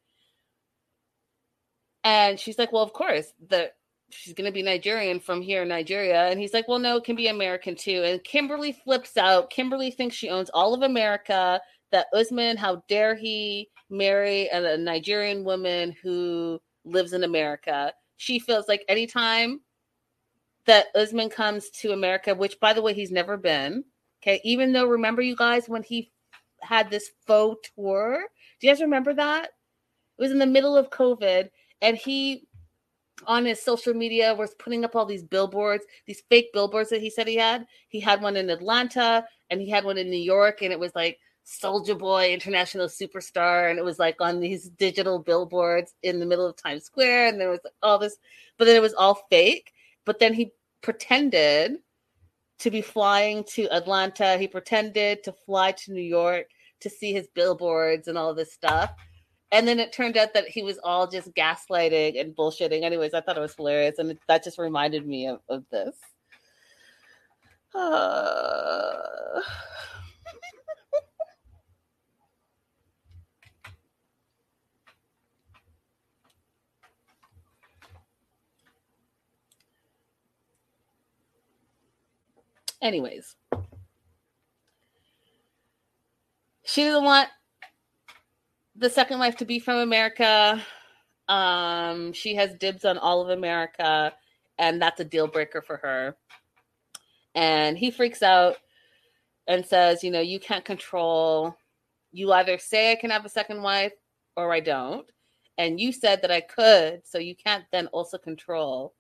[2.04, 3.72] And she's like, Well, of course, the
[4.12, 6.28] she's going to be Nigerian from here in Nigeria.
[6.28, 8.04] And he's like, Well, no, it can be American too.
[8.06, 9.50] And Kimberly flips out.
[9.50, 11.62] Kimberly thinks she owns all of America.
[11.92, 17.94] That Usman, how dare he marry a Nigerian woman who lives in America?
[18.18, 19.62] She feels like anytime
[20.66, 23.84] that Usman comes to America, which by the way, he's never been.
[24.22, 24.40] Okay.
[24.44, 26.12] Even though, remember, you guys, when he
[26.62, 28.24] had this faux tour,
[28.60, 29.46] do you guys remember that?
[29.46, 31.50] It was in the middle of COVID,
[31.82, 32.48] and he
[33.28, 37.10] on his social media was putting up all these billboards, these fake billboards that he
[37.10, 37.66] said he had.
[37.88, 40.94] He had one in Atlanta and he had one in New York, and it was
[40.96, 46.46] like SojaBoy, international superstar, and it was like on these digital billboards in the middle
[46.46, 48.18] of Times Square, and there was all this,
[48.58, 49.74] but then it was all fake.
[50.06, 51.78] But then he pretended
[52.60, 54.38] to be flying to Atlanta.
[54.38, 56.48] He pretended to fly to New York
[56.82, 58.94] to see his billboards and all this stuff.
[59.52, 62.84] And then it turned out that he was all just gaslighting and bullshitting.
[62.84, 63.98] Anyways, I thought it was hilarious.
[63.98, 65.96] And that just reminded me of, of this.
[82.82, 83.36] Anyways,
[86.64, 87.28] she doesn't want
[88.80, 90.64] the second wife to be from America.
[91.28, 94.14] Um, she has dibs on all of America,
[94.58, 96.16] and that's a deal breaker for her.
[97.36, 98.56] And he freaks out
[99.48, 101.56] and says, You know, you can't control,
[102.12, 103.94] you either say I can have a second wife
[104.36, 105.06] or I don't.
[105.58, 108.94] And you said that I could, so you can't then also control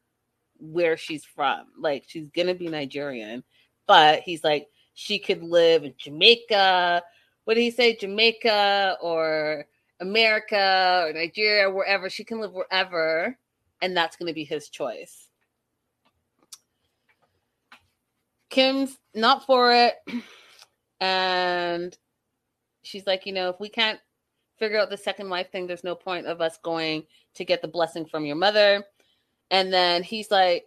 [0.59, 1.67] where she's from.
[1.77, 3.45] Like, she's gonna be Nigerian,
[3.87, 7.01] but he's like, she could live in Jamaica
[7.45, 7.95] what did he say?
[7.95, 9.65] Jamaica or
[9.99, 12.09] America or Nigeria, wherever.
[12.09, 13.37] She can live wherever,
[13.81, 15.27] and that's going to be his choice.
[18.49, 19.95] Kim's not for it.
[21.01, 21.97] And
[22.83, 24.01] she's like, you know, if we can't
[24.57, 27.03] figure out the second wife thing, there's no point of us going
[27.35, 28.83] to get the blessing from your mother.
[29.49, 30.65] And then he's like,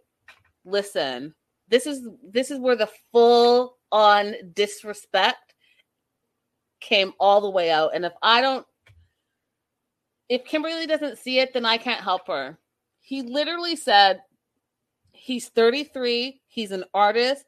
[0.65, 1.35] listen,
[1.69, 5.52] this is this is where the full on disrespect
[6.83, 7.93] came all the way out.
[7.95, 8.67] And if I don't,
[10.29, 12.59] if Kimberly doesn't see it, then I can't help her.
[13.01, 14.23] He literally said
[15.13, 17.45] he's 33, he's an artist,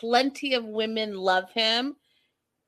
[0.00, 1.96] plenty of women love him.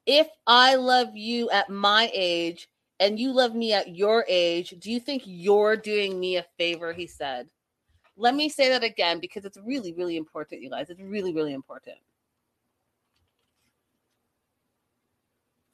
[0.07, 2.69] If I love you at my age
[3.01, 6.93] and you love me at your age, do you think you're doing me a favor?
[6.93, 7.49] He said.
[8.19, 10.89] Let me say that again because it's really, really important, you guys.
[10.89, 11.99] It's really, really important.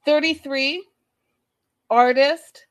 [0.05, 0.87] 33
[1.91, 2.67] artist,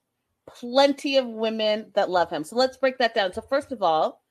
[0.48, 2.44] plenty of women that love him.
[2.44, 3.34] So let's break that down.
[3.34, 4.24] So first of all,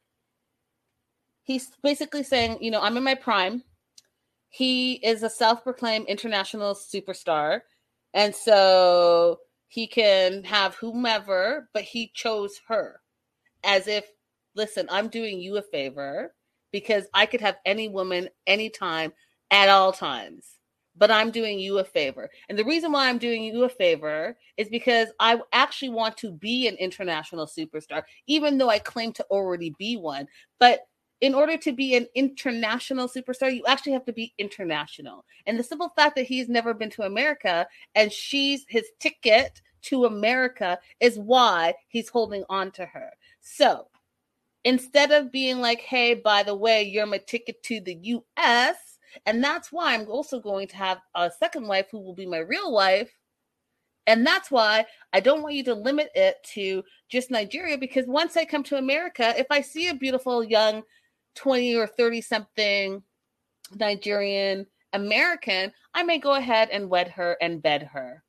[1.42, 3.62] he's basically saying, you know, I'm in my prime.
[4.48, 7.60] He is a self-proclaimed international superstar.
[8.12, 9.38] And so
[9.68, 13.00] he can have whomever, but he chose her
[13.62, 14.04] as if,
[14.56, 16.34] listen, I'm doing you a favor
[16.72, 19.12] because I could have any woman anytime
[19.50, 20.59] at all times
[21.00, 22.28] but I'm doing you a favor.
[22.48, 26.30] And the reason why I'm doing you a favor is because I actually want to
[26.30, 30.28] be an international superstar, even though I claim to already be one.
[30.60, 30.80] But
[31.22, 35.24] in order to be an international superstar, you actually have to be international.
[35.46, 40.04] And the simple fact that he's never been to America and she's his ticket to
[40.04, 43.10] America is why he's holding on to her.
[43.40, 43.88] So
[44.64, 48.89] instead of being like, hey, by the way, you're my ticket to the US,
[49.26, 52.38] and that's why I'm also going to have a second wife who will be my
[52.38, 53.10] real wife.
[54.06, 58.36] And that's why I don't want you to limit it to just Nigeria because once
[58.36, 60.82] I come to America, if I see a beautiful young
[61.36, 63.02] 20 or 30 something
[63.78, 68.24] Nigerian American, I may go ahead and wed her and bed her.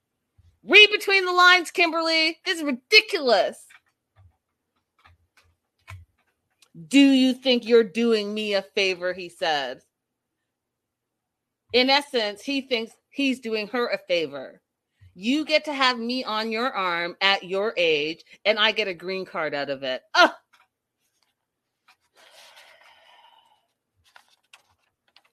[0.64, 2.38] Read between the lines, Kimberly.
[2.46, 3.66] This is ridiculous.
[6.88, 9.14] Do you think you're doing me a favor?
[9.14, 9.82] He said.
[11.74, 14.62] In essence, he thinks he's doing her a favor.
[15.14, 18.94] You get to have me on your arm at your age, and I get a
[18.94, 20.02] green card out of it.
[20.16, 20.34] Oh.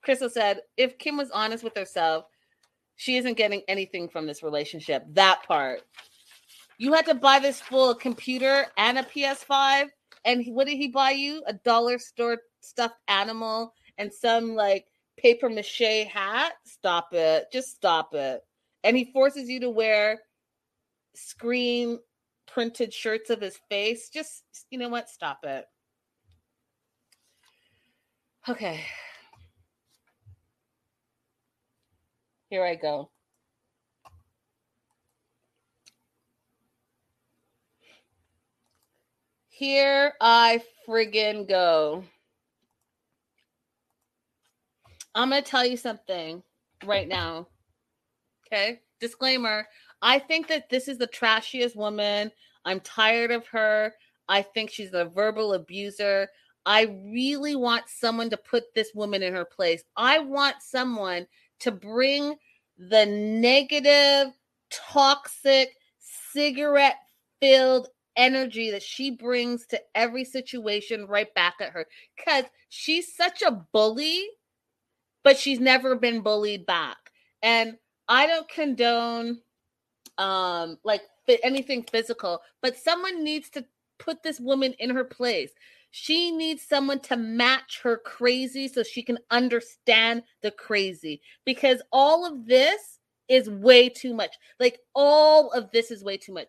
[0.02, 2.24] Crystal said, if Kim was honest with herself,
[2.96, 5.04] she isn't getting anything from this relationship.
[5.12, 5.82] That part.
[6.78, 9.88] You had to buy this full computer and a PS5.
[10.24, 11.42] And what did he buy you?
[11.46, 14.86] A dollar store stuffed animal and some like
[15.18, 16.52] paper mache hat?
[16.64, 17.46] Stop it.
[17.52, 18.42] Just stop it
[18.84, 20.20] and he forces you to wear
[21.14, 21.98] screen
[22.46, 24.08] printed shirts of his face.
[24.08, 25.08] Just, you know what?
[25.08, 25.64] Stop it.
[28.48, 28.80] Okay.
[32.50, 33.10] Here I go.
[39.50, 42.04] Here I friggin' go.
[45.18, 46.42] I'm going to tell you something
[46.84, 47.48] right now.
[48.46, 48.80] Okay.
[49.00, 49.66] Disclaimer
[50.00, 52.30] I think that this is the trashiest woman.
[52.64, 53.92] I'm tired of her.
[54.28, 56.28] I think she's a verbal abuser.
[56.66, 59.82] I really want someone to put this woman in her place.
[59.96, 61.26] I want someone
[61.60, 62.36] to bring
[62.78, 64.32] the negative,
[64.70, 66.98] toxic, cigarette
[67.40, 71.86] filled energy that she brings to every situation right back at her.
[72.16, 74.28] Because she's such a bully,
[75.28, 76.96] but she's never been bullied back.
[77.42, 77.76] And
[78.08, 79.42] I don't condone
[80.16, 81.02] um like
[81.42, 83.66] anything physical, but someone needs to
[83.98, 85.50] put this woman in her place.
[85.90, 92.24] She needs someone to match her crazy so she can understand the crazy because all
[92.24, 92.98] of this
[93.28, 94.34] is way too much.
[94.58, 96.48] Like all of this is way too much.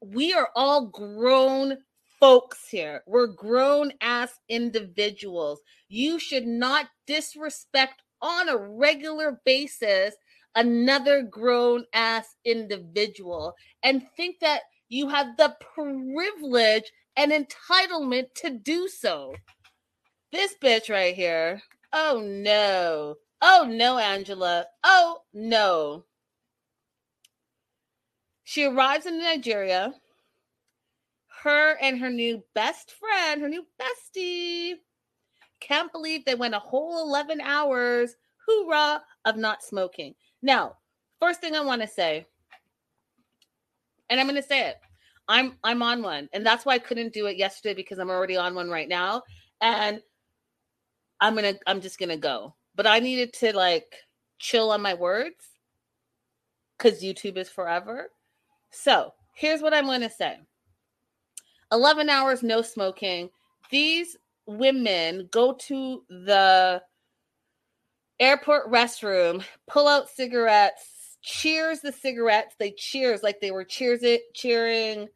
[0.00, 1.78] We are all grown
[2.20, 3.02] folks here.
[3.06, 5.60] We're grown ass individuals.
[5.88, 10.14] You should not disrespect on a regular basis
[10.54, 18.88] another grown ass individual and think that you have the privilege and entitlement to do
[18.88, 19.34] so.
[20.32, 21.62] This bitch right here.
[21.92, 23.16] Oh no.
[23.40, 24.66] Oh no, Angela.
[24.82, 26.04] Oh no.
[28.42, 29.94] She arrives in Nigeria.
[31.44, 34.76] Her and her new best friend, her new bestie,
[35.60, 38.16] can't believe they went a whole 11 hours,
[38.48, 40.14] hoorah, of not smoking.
[40.40, 40.78] Now,
[41.20, 42.26] first thing I want to say,
[44.08, 44.76] and I'm going to say it.
[45.28, 48.38] I'm I'm on one, and that's why I couldn't do it yesterday because I'm already
[48.38, 49.22] on one right now,
[49.60, 50.00] and
[51.20, 52.54] I'm gonna I'm just gonna go.
[52.74, 53.96] But I needed to like
[54.38, 55.46] chill on my words
[56.76, 58.10] because YouTube is forever.
[58.70, 60.40] So here's what I'm gonna say:
[61.74, 63.28] 11 hours no smoking.
[63.70, 66.80] These women go to the
[68.20, 72.54] airport restroom, pull out cigarettes, cheers the cigarettes.
[72.58, 75.08] They cheers like they were cheers it, cheering,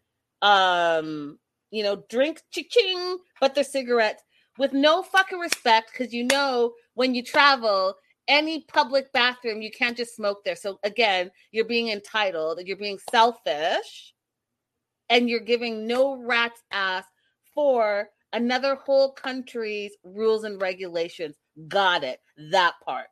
[0.42, 1.38] um,
[1.70, 4.24] you know, drink ching, but they're cigarettes
[4.58, 7.94] with no fucking respect because you know when you travel,
[8.26, 10.56] any public bathroom, you can't just smoke there.
[10.56, 14.12] So again, you're being entitled, you're being selfish,
[15.10, 17.04] and you're giving no rat's ass
[17.54, 21.36] for another whole country's rules and regulations.
[21.68, 22.20] Got it.
[22.50, 23.06] That part.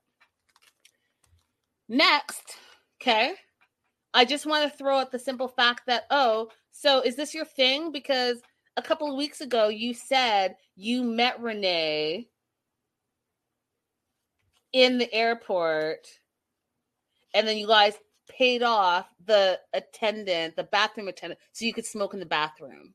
[1.89, 2.57] Next,
[3.01, 3.35] okay.
[4.13, 7.45] I just want to throw out the simple fact that, oh, so is this your
[7.45, 7.93] thing?
[7.93, 8.39] Because
[8.77, 12.29] a couple of weeks ago you said you met Renee
[14.73, 16.07] in the airport
[17.35, 17.95] and then you guys
[18.29, 22.95] paid off the attendant, the bathroom attendant, so you could smoke in the bathroom.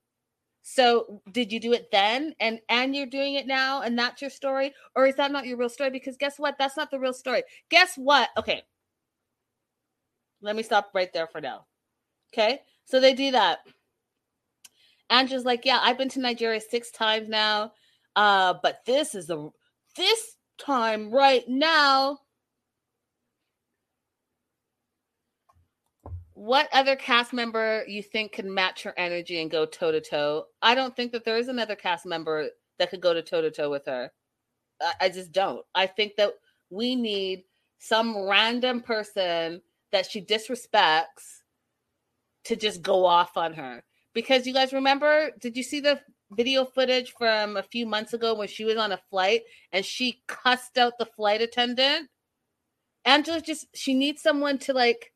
[0.63, 4.29] So did you do it then and and you're doing it now and that's your
[4.29, 7.13] story or is that not your real story because guess what that's not the real
[7.13, 7.43] story.
[7.69, 8.29] Guess what?
[8.37, 8.61] Okay.
[10.41, 11.65] Let me stop right there for now.
[12.33, 12.61] Okay?
[12.85, 13.59] So they do that.
[15.09, 17.73] Angela's like, "Yeah, I've been to Nigeria 6 times now.
[18.15, 19.49] Uh but this is the
[19.95, 22.19] this time right now
[26.41, 30.45] what other cast member you think could match her energy and go toe to toe?
[30.59, 32.47] I don't think that there is another cast member
[32.79, 34.11] that could go to toe to toe with her.
[34.81, 35.63] I, I just don't.
[35.75, 36.33] I think that
[36.71, 37.43] we need
[37.77, 39.61] some random person
[39.91, 41.43] that she disrespects
[42.45, 43.83] to just go off on her.
[44.15, 45.99] Because you guys remember, did you see the
[46.31, 49.41] video footage from a few months ago when she was on a flight
[49.71, 52.09] and she cussed out the flight attendant?
[53.05, 55.11] Angela just she needs someone to like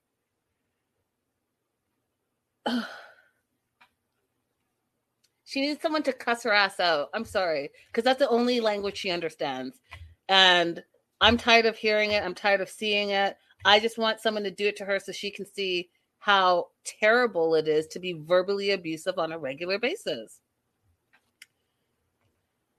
[5.45, 7.09] she needs someone to cuss her ass out.
[7.13, 9.79] I'm sorry, because that's the only language she understands.
[10.27, 10.83] And
[11.21, 12.23] I'm tired of hearing it.
[12.23, 13.37] I'm tired of seeing it.
[13.63, 15.89] I just want someone to do it to her so she can see
[16.19, 20.39] how terrible it is to be verbally abusive on a regular basis.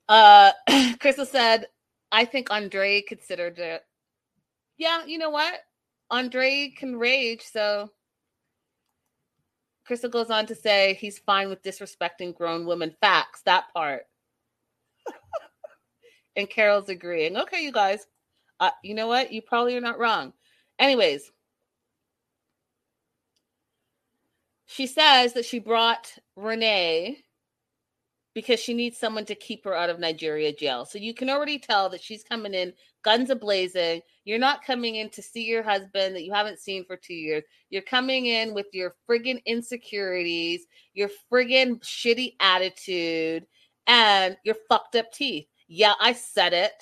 [0.09, 0.53] Uh,
[1.01, 1.67] Crystal said,
[2.13, 3.83] I think Andre considered it.
[4.79, 5.55] Yeah, you know what?
[6.11, 7.91] Andre can rage, so
[9.87, 12.95] Crystal goes on to say he's fine with disrespecting grown women.
[13.01, 14.03] Facts, that part.
[16.37, 17.37] and Carol's agreeing.
[17.37, 18.07] Okay, you guys.
[18.59, 19.33] Uh, you know what?
[19.33, 20.33] You probably are not wrong.
[20.79, 21.31] Anyways,
[24.67, 27.19] she says that she brought Renee
[28.37, 30.85] because she needs someone to keep her out of Nigeria jail.
[30.85, 34.03] So you can already tell that she's coming in guns a blazing.
[34.27, 37.45] You're not coming in to see your husband that you haven't seen for two years.
[37.71, 43.47] You're coming in with your friggin' insecurities, your friggin' shitty attitude,
[43.87, 45.47] and your fucked up teeth.
[45.67, 46.75] Yeah, I said it.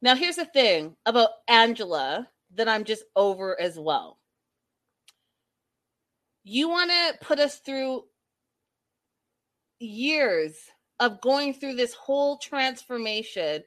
[0.00, 4.21] Now, here's the thing about Angela that I'm just over as well
[6.44, 8.04] you want to put us through
[9.78, 10.54] years
[11.00, 13.62] of going through this whole transformation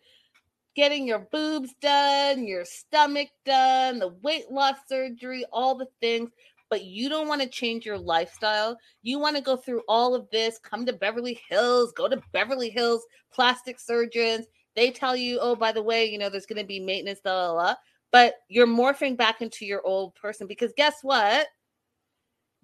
[0.75, 6.29] getting your boobs done, your stomach done, the weight loss surgery, all the things,
[6.69, 8.77] but you don't want to change your lifestyle.
[9.01, 12.69] You want to go through all of this, come to Beverly Hills, go to Beverly
[12.69, 14.47] Hills plastic surgeons.
[14.75, 17.53] They tell you, oh, by the way, you know, there's going to be maintenance, blah,
[17.53, 17.75] blah, blah.
[18.11, 21.47] But you're morphing back into your old person because guess what?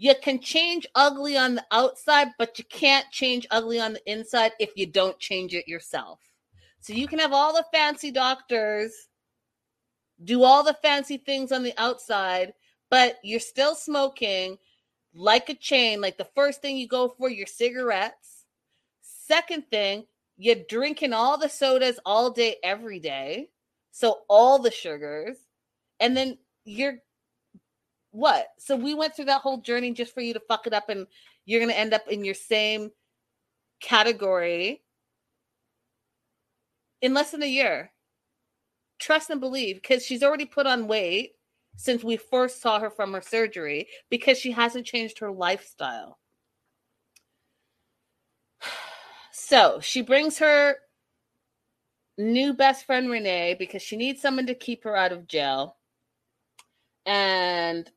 [0.02, 4.52] You can change ugly on the outside, but you can't change ugly on the inside
[4.60, 6.20] if you don't change it yourself.
[6.80, 8.92] So you can have all the fancy doctors
[10.24, 12.54] do all the fancy things on the outside,
[12.90, 14.58] but you're still smoking
[15.14, 16.02] like a chain.
[16.02, 18.46] Like the first thing you go for your cigarettes.
[19.04, 23.50] Second thing, you're drinking all the sodas all day, every day.
[23.92, 25.38] So all the sugars.
[26.00, 26.98] And then you're
[28.12, 28.48] what?
[28.60, 31.08] So we went through that whole journey just for you to fuck it up, and
[31.46, 32.92] you're going to end up in your same
[33.82, 34.82] category
[37.02, 37.92] in less than a year.
[39.00, 41.32] Trust and believe because she's already put on weight
[41.76, 46.18] since we first saw her from her surgery because she hasn't changed her lifestyle.
[49.34, 50.76] So she brings her
[52.18, 55.78] new best friend Renee because she needs someone to keep her out of jail.
[57.06, 57.90] And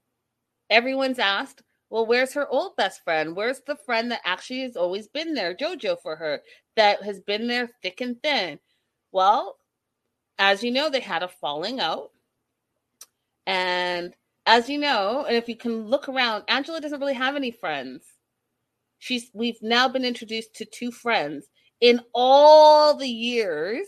[0.74, 3.36] everyone's asked, well, where's her old best friend?
[3.36, 6.40] Where's the friend that actually has always been there, JoJo, for her,
[6.76, 8.58] that has been there thick and thin?
[9.12, 9.56] Well,
[10.38, 12.10] as you know, they had a falling out.
[13.46, 17.52] And as you know, and if you can look around, Angela doesn't really have any
[17.52, 18.04] friends.
[18.98, 21.48] She's we've now been introduced to two friends
[21.80, 23.86] in all the years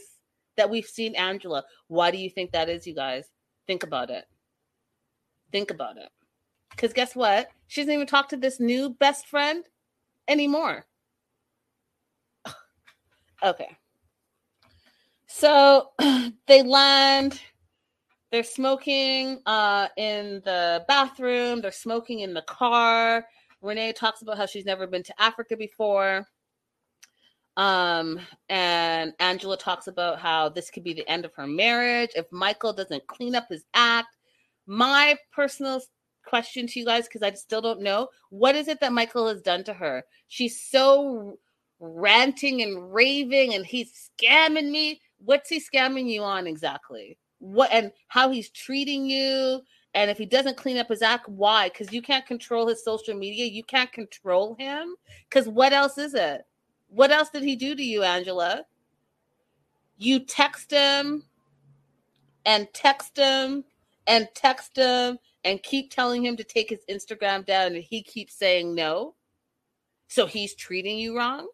[0.56, 1.64] that we've seen Angela.
[1.88, 3.26] Why do you think that is, you guys?
[3.66, 4.26] Think about it.
[5.50, 6.10] Think about it.
[6.76, 7.48] Because guess what?
[7.68, 9.64] She doesn't even talk to this new best friend
[10.28, 10.84] anymore.
[13.42, 13.76] okay.
[15.26, 15.90] So
[16.46, 17.40] they land.
[18.30, 21.62] They're smoking uh, in the bathroom.
[21.62, 23.24] They're smoking in the car.
[23.62, 26.26] Renee talks about how she's never been to Africa before.
[27.56, 28.20] Um,
[28.50, 32.74] and Angela talks about how this could be the end of her marriage if Michael
[32.74, 34.14] doesn't clean up his act.
[34.66, 35.80] My personal
[36.26, 38.08] question to you guys because I still don't know.
[38.30, 40.04] What is it that Michael has done to her?
[40.28, 41.38] She's so
[41.80, 45.00] ranting and raving and he's scamming me.
[45.24, 47.18] What's he scamming you on exactly?
[47.38, 49.60] What and how he's treating you?
[49.94, 51.70] And if he doesn't clean up his act, why?
[51.70, 53.46] Because you can't control his social media.
[53.46, 54.94] You can't control him.
[55.28, 56.42] Because what else is it?
[56.88, 58.66] What else did he do to you, Angela?
[59.96, 61.24] You text him
[62.44, 63.64] and text him
[64.06, 68.34] and text him and keep telling him to take his Instagram down and he keeps
[68.34, 69.14] saying no.
[70.08, 71.48] So he's treating you wrong.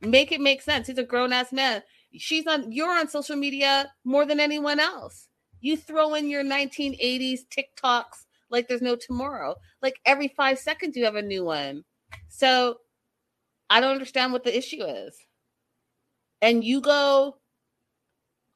[0.00, 0.88] Make it make sense.
[0.88, 1.82] He's a grown ass man.
[2.16, 5.28] She's on you're on social media more than anyone else.
[5.60, 9.54] You throw in your 1980s TikToks like there's no tomorrow.
[9.80, 11.84] Like every 5 seconds you have a new one.
[12.28, 12.78] So
[13.70, 15.16] I don't understand what the issue is.
[16.42, 17.36] And you go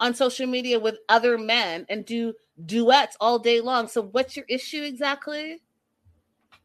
[0.00, 2.34] on social media with other men and do
[2.64, 3.88] duets all day long.
[3.88, 5.60] So, what's your issue exactly?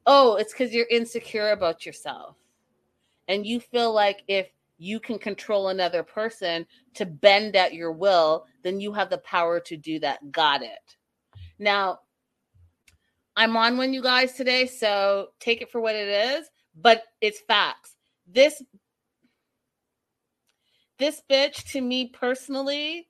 [0.05, 2.35] Oh, it's because you're insecure about yourself.
[3.27, 4.47] And you feel like if
[4.77, 9.59] you can control another person to bend at your will, then you have the power
[9.59, 10.31] to do that.
[10.31, 10.95] Got it.
[11.59, 11.99] Now,
[13.35, 17.41] I'm on one, you guys, today, so take it for what it is, but it's
[17.41, 17.95] facts.
[18.27, 18.61] This
[20.97, 23.07] this bitch to me personally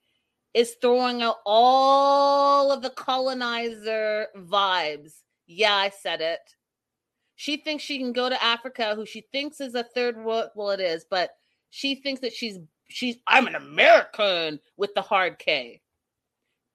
[0.58, 5.14] is throwing out all of the colonizer vibes.
[5.46, 6.40] Yeah, I said it.
[7.36, 10.50] She thinks she can go to Africa, who she thinks is a third world.
[10.56, 11.30] Well, it is, but
[11.70, 12.58] she thinks that she's
[12.90, 15.80] she's I'm an American with the hard K.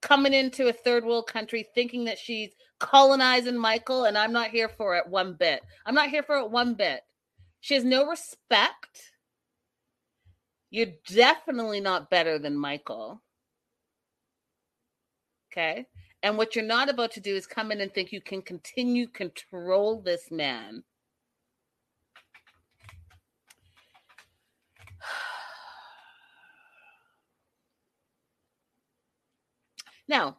[0.01, 4.69] Coming into a third world country thinking that she's colonizing Michael, and I'm not here
[4.69, 5.61] for it one bit.
[5.85, 7.01] I'm not here for it one bit.
[7.59, 9.11] She has no respect.
[10.69, 13.21] You're definitely not better than Michael.
[15.53, 15.85] Okay.
[16.23, 19.05] And what you're not about to do is come in and think you can continue
[19.07, 20.83] control this man.
[30.09, 30.35] Now,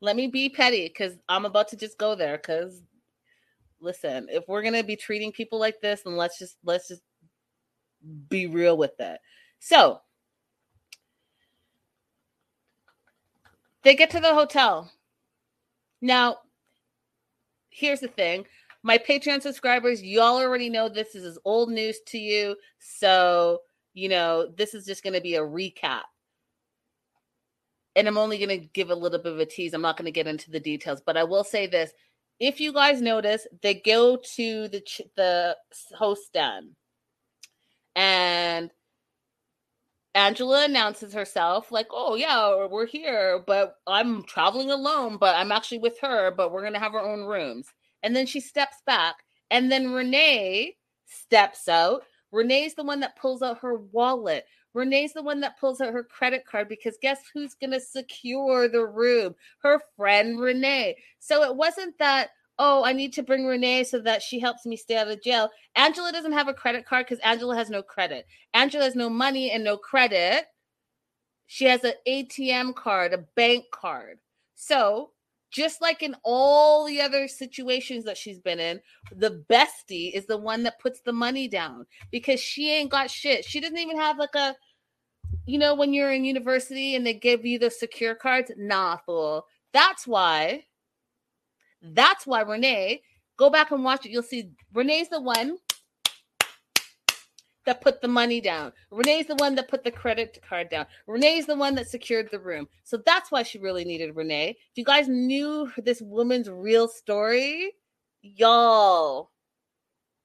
[0.00, 2.36] let me be petty because I'm about to just go there.
[2.36, 2.82] Because
[3.80, 7.02] listen, if we're gonna be treating people like this, then let's just let's just
[8.28, 9.20] be real with it.
[9.60, 10.00] So
[13.84, 14.90] they get to the hotel.
[16.00, 16.38] Now,
[17.70, 18.46] here's the thing.
[18.82, 22.56] My Patreon subscribers, y'all already know this is old news to you.
[22.78, 23.60] So,
[23.94, 26.02] you know, this is just going to be a recap
[27.96, 29.74] and I'm only going to give a little bit of a tease.
[29.74, 31.92] I'm not going to get into the details, but I will say this:
[32.40, 34.82] if you guys notice, they go to the
[35.16, 35.56] the
[35.96, 36.74] host den,
[37.94, 38.70] and
[40.14, 45.78] Angela announces herself like, "Oh yeah, we're here, but I'm traveling alone, but I'm actually
[45.78, 47.68] with her, but we're going to have our own rooms."
[48.02, 49.16] And then she steps back,
[49.50, 50.76] and then Renee
[51.06, 52.04] steps out.
[52.32, 54.46] Renee's the one that pulls out her wallet.
[54.74, 58.68] Renee's the one that pulls out her credit card because guess who's going to secure
[58.68, 59.34] the room?
[59.62, 60.96] Her friend Renee.
[61.20, 64.76] So it wasn't that, oh, I need to bring Renee so that she helps me
[64.76, 65.50] stay out of jail.
[65.74, 68.26] Angela doesn't have a credit card because Angela has no credit.
[68.52, 70.44] Angela has no money and no credit.
[71.46, 74.18] She has an ATM card, a bank card.
[74.54, 75.10] So
[75.50, 78.80] just like in all the other situations that she's been in,
[79.14, 83.44] the bestie is the one that puts the money down because she ain't got shit.
[83.44, 84.56] She doesn't even have like a,
[85.46, 88.50] you know, when you're in university and they give you the secure cards.
[88.56, 89.46] Nah, fool.
[89.72, 90.64] That's why.
[91.84, 93.02] That's why Renee.
[93.36, 94.12] Go back and watch it.
[94.12, 95.58] You'll see Renee's the one
[97.66, 98.72] that put the money down.
[98.90, 100.86] Renee's the one that put the credit card down.
[101.06, 102.68] Renee's the one that secured the room.
[102.84, 104.50] So that's why she really needed Renee.
[104.50, 107.72] If you guys knew this woman's real story,
[108.22, 109.30] y'all,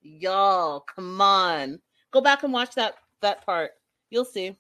[0.02, 1.80] y'all, come on.
[2.11, 3.72] Go back and watch that that part.
[4.10, 4.56] You'll see.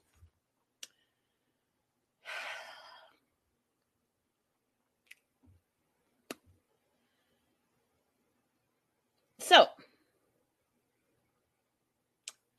[9.49, 9.65] So,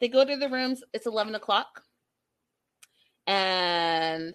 [0.01, 0.83] they go to the rooms.
[0.93, 1.85] It's 11 o'clock.
[3.29, 4.35] And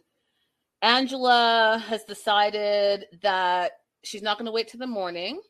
[0.81, 3.73] Angela has decided that
[4.05, 5.41] she's not going to wait till the morning.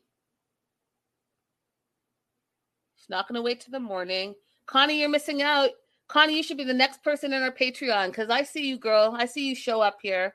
[2.96, 4.34] She's not going to wait till the morning.
[4.66, 5.70] Connie, you're missing out.
[6.08, 9.14] Connie, you should be the next person in our Patreon because I see you, girl.
[9.16, 10.34] I see you show up here.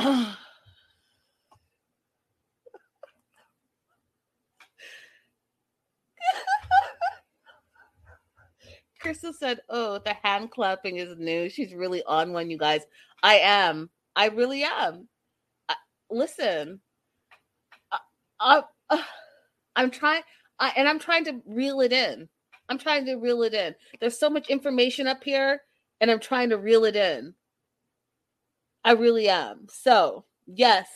[9.02, 11.48] Crystal said, "Oh, the hand clapping is new.
[11.48, 12.82] She's really on one, you guys.
[13.22, 13.90] I am.
[14.14, 15.08] I really am.
[15.68, 15.74] I,
[16.10, 16.80] listen,
[18.40, 18.62] I,
[19.76, 20.22] I'm trying,
[20.58, 22.28] I, and I'm trying to reel it in.
[22.68, 23.74] I'm trying to reel it in.
[24.00, 25.62] There's so much information up here,
[26.00, 27.34] and I'm trying to reel it in.
[28.84, 29.66] I really am.
[29.70, 30.88] So, yes,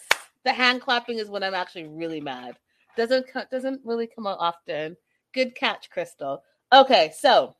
[0.45, 2.57] the hand clapping is when I'm actually really mad.
[2.97, 4.97] Doesn't doesn't really come out often.
[5.33, 6.43] Good catch, Crystal.
[6.73, 7.55] Okay, so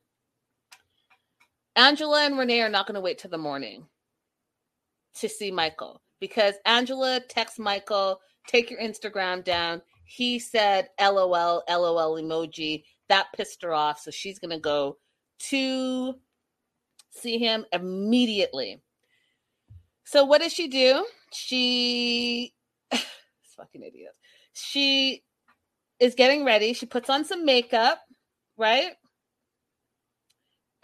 [1.77, 3.85] Angela and Renee are not going to wait till the morning
[5.13, 9.83] to see Michael because Angela texts Michael, take your Instagram down.
[10.03, 12.83] He said LOL, LOL emoji.
[13.09, 13.99] That pissed her off.
[13.99, 14.97] So she's going to go
[15.49, 16.15] to
[17.11, 18.81] see him immediately.
[20.03, 21.05] So what does she do?
[21.31, 22.55] She,
[22.91, 24.13] fucking idiot.
[24.53, 25.23] She
[25.99, 26.73] is getting ready.
[26.73, 27.99] She puts on some makeup,
[28.57, 28.93] right?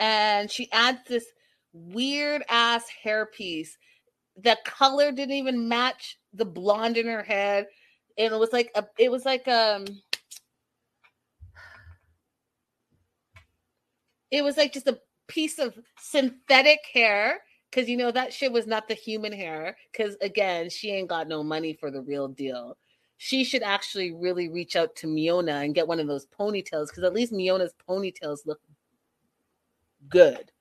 [0.04, 1.26] And she adds this
[1.72, 3.78] weird ass hairpiece
[4.38, 7.68] the color didn't even match the blonde in her head.
[8.18, 9.86] And it was like a it was like um
[14.32, 17.42] it was like just a piece of synthetic hair.
[17.70, 19.78] Because you know that shit was not the human hair.
[19.92, 22.78] Because again she ain't got no money for the real deal.
[23.18, 26.88] She should actually really reach out to Miona and get one of those ponytails.
[26.88, 28.60] Because at least Miona's ponytails look
[30.10, 30.52] good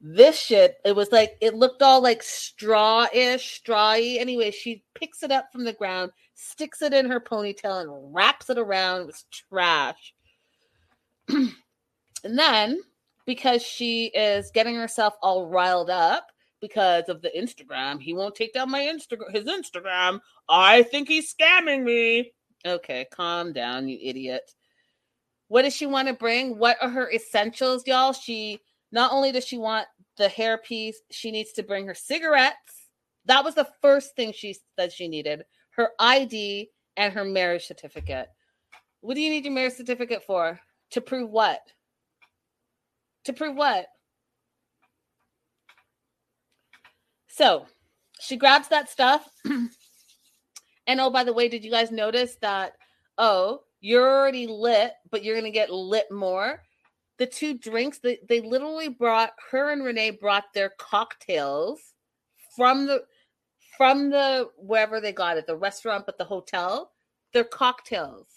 [0.00, 5.30] this shit it was like it looked all like straw-ish strawy anyway she picks it
[5.30, 9.24] up from the ground sticks it in her ponytail and wraps it around it was
[9.48, 10.14] trash
[11.28, 11.52] and
[12.24, 12.80] then
[13.26, 16.26] because she is getting herself all riled up
[16.62, 18.00] because of the Instagram.
[18.00, 20.20] He won't take down my Instagram his Instagram.
[20.48, 22.32] I think he's scamming me.
[22.64, 24.50] Okay, calm down, you idiot.
[25.52, 26.56] What does she want to bring?
[26.56, 28.14] What are her essentials, y'all?
[28.14, 28.58] She
[28.90, 32.88] not only does she want the hairpiece, she needs to bring her cigarettes.
[33.26, 35.44] That was the first thing she said she needed.
[35.72, 38.28] Her ID and her marriage certificate.
[39.02, 40.58] What do you need your marriage certificate for?
[40.92, 41.60] To prove what?
[43.24, 43.88] To prove what?
[47.28, 47.66] So
[48.22, 49.28] she grabs that stuff.
[49.44, 49.68] and
[50.88, 52.72] oh, by the way, did you guys notice that?
[53.18, 56.62] Oh, you're already lit, but you're going to get lit more.
[57.18, 61.80] The two drinks, they, they literally brought her and Renee brought their cocktails
[62.56, 63.04] from the
[63.76, 66.92] from the wherever they got it, the restaurant, but the hotel,
[67.32, 68.28] their cocktails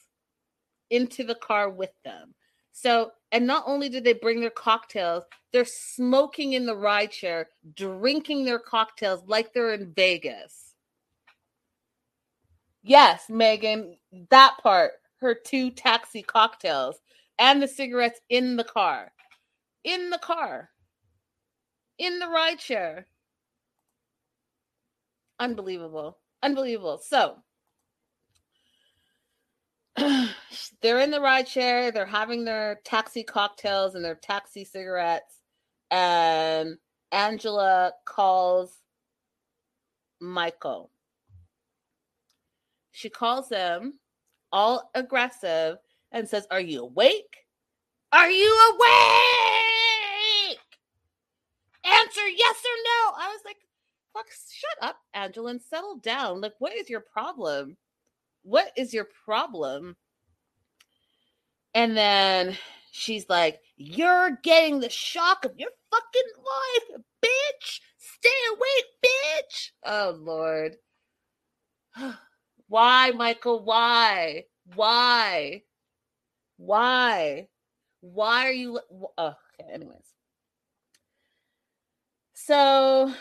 [0.89, 2.34] into the car with them.
[2.72, 5.23] So, and not only did they bring their cocktails,
[5.53, 10.73] they're smoking in the ride share, drinking their cocktails like they're in Vegas.
[12.84, 13.97] Yes, Megan,
[14.30, 16.99] that part, her two taxi cocktails
[17.39, 19.11] and the cigarettes in the car.
[19.83, 20.69] In the car.
[21.97, 23.07] In the ride share.
[25.39, 26.17] Unbelievable.
[26.41, 26.97] Unbelievable.
[26.97, 27.37] So,
[30.81, 35.41] they're in the ride share, they're having their taxi cocktails and their taxi cigarettes,
[35.89, 36.77] and
[37.11, 38.73] Angela calls
[40.19, 40.91] Michael.
[42.91, 43.99] She calls him
[44.51, 45.77] all aggressive
[46.11, 47.45] and says, Are you awake?
[48.11, 50.59] Are you awake?
[51.85, 53.13] Answer yes or no.
[53.17, 53.57] I was like,
[54.13, 56.41] Fuck, shut up, Angela, and settle down.
[56.41, 57.77] Like, what is your problem?
[58.45, 59.97] what is your problem?
[61.73, 62.57] And then
[62.91, 67.80] she's like, You're getting the shock of your fucking life, bitch.
[67.97, 69.72] Stay awake, bitch.
[69.84, 70.77] Oh, Lord.
[72.67, 73.63] Why, Michael?
[73.63, 74.45] Why?
[74.75, 75.63] Why?
[76.57, 77.47] Why?
[78.01, 78.79] Why are you?
[79.17, 80.13] Oh, okay, anyways.
[82.33, 83.13] So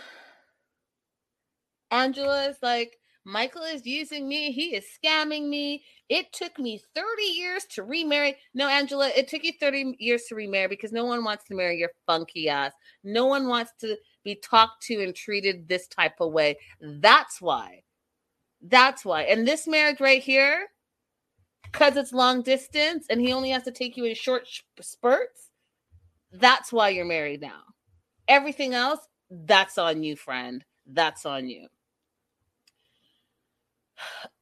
[1.90, 4.52] Angela is like, Michael is using me.
[4.52, 5.84] He is scamming me.
[6.10, 8.36] It took me 30 years to remarry.
[8.52, 11.78] No, Angela, it took you 30 years to remarry because no one wants to marry
[11.78, 12.72] your funky ass.
[13.02, 16.58] No one wants to be talked to and treated this type of way.
[16.80, 17.83] That's why.
[18.66, 19.24] That's why.
[19.24, 20.68] And this marriage right here,
[21.70, 24.48] because it's long distance and he only has to take you in short
[24.80, 25.50] spurts,
[26.32, 27.60] that's why you're married now.
[28.26, 29.00] Everything else,
[29.30, 30.64] that's on you, friend.
[30.86, 31.68] That's on you.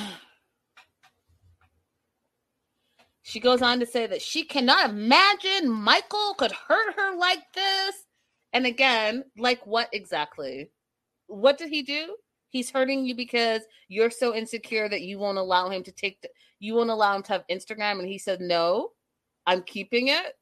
[3.23, 8.05] she goes on to say that she cannot imagine Michael could hurt her like this.
[8.53, 10.71] And again, like what exactly?
[11.27, 12.15] What did he do?
[12.49, 16.29] He's hurting you because you're so insecure that you won't allow him to take the,
[16.59, 18.91] you won't allow him to have Instagram and he said no,
[19.47, 20.33] I'm keeping it.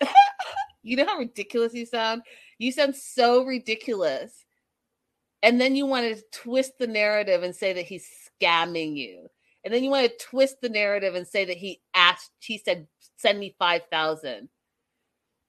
[0.82, 2.22] you know how ridiculous you sound?
[2.58, 4.46] You sound so ridiculous
[5.42, 8.08] and then you want to twist the narrative and say that he's
[8.40, 9.28] scamming you.
[9.64, 12.86] And then you want to twist the narrative and say that he asked, he said,
[13.16, 14.48] send me 5,000.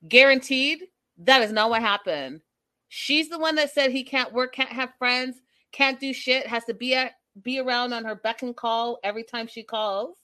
[0.07, 0.84] Guaranteed,
[1.19, 2.41] that is not what happened.
[2.89, 5.41] She's the one that said he can't work, can't have friends,
[5.72, 9.23] can't do shit, has to be at be around on her beck and call every
[9.23, 10.18] time she calls.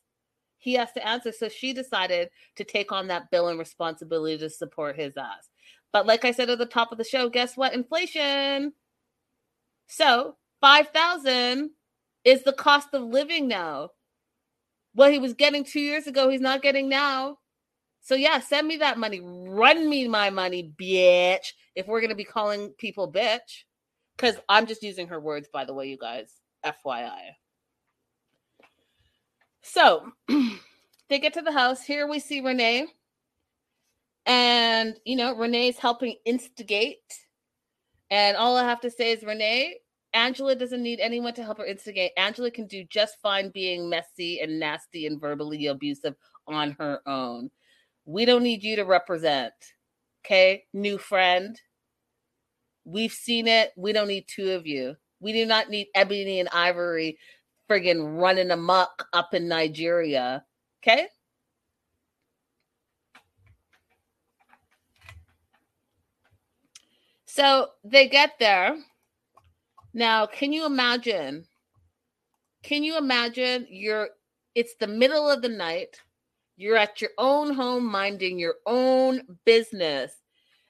[0.58, 1.32] He has to answer.
[1.32, 5.50] So she decided to take on that bill and responsibility to support his ass.
[5.92, 7.74] But like I said at the top of the show, guess what?
[7.74, 8.74] Inflation.
[9.88, 11.70] So 5,000
[12.24, 13.90] is the cost of living now.
[14.96, 17.40] What he was getting two years ago, he's not getting now.
[18.02, 19.22] So yeah, send me that money.
[19.22, 21.54] Run me my money, bitch.
[21.76, 23.64] If we're gonna be calling people bitch.
[24.16, 26.32] Because I'm just using her words, by the way, you guys.
[26.66, 27.36] FYI.
[29.62, 30.12] So
[31.10, 31.84] they get to the house.
[31.84, 32.88] Here we see Renee.
[34.26, 37.20] And you know, Renee's helping instigate
[38.10, 39.80] And all I have to say is, Renee,
[40.14, 42.12] Angela doesn't need anyone to help her instigate.
[42.18, 46.16] Angela can do just fine being messy and nasty and verbally abusive
[46.48, 47.50] on her own.
[48.06, 49.54] We don't need you to represent.
[50.26, 51.60] Okay, new friend.
[52.86, 53.72] We've seen it.
[53.76, 54.96] We don't need two of you.
[55.20, 57.18] We do not need Ebony and Ivory
[57.70, 60.44] friggin' running amok up in Nigeria.
[60.82, 61.08] Okay?
[67.26, 68.78] So they get there.
[69.94, 71.46] Now, can you imagine?
[72.64, 74.10] Can you imagine you're
[74.56, 76.00] it's the middle of the night.
[76.56, 80.12] You're at your own home minding your own business.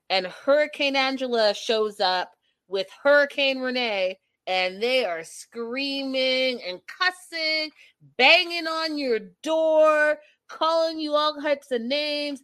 [0.10, 2.32] And Hurricane Angela shows up
[2.68, 7.72] with Hurricane Renee and they are screaming and cussing,
[8.18, 10.18] banging on your door,
[10.50, 12.42] calling you all types of names,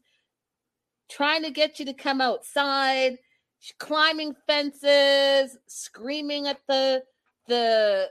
[1.09, 3.17] trying to get you to come outside,
[3.79, 7.03] climbing fences, screaming at the
[7.47, 8.07] the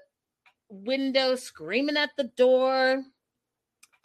[0.69, 3.03] window, screaming at the door.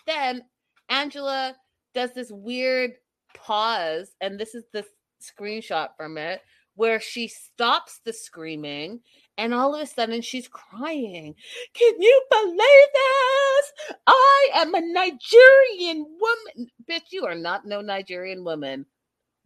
[0.05, 0.43] Then
[0.89, 1.55] Angela
[1.93, 2.93] does this weird
[3.35, 4.85] pause, and this is the
[5.21, 6.41] screenshot from it
[6.75, 8.99] where she stops the screaming
[9.37, 11.35] and all of a sudden she's crying.
[11.73, 13.97] Can you believe this?
[14.07, 16.71] I am a Nigerian woman.
[16.89, 18.85] Bitch, you are not no Nigerian woman.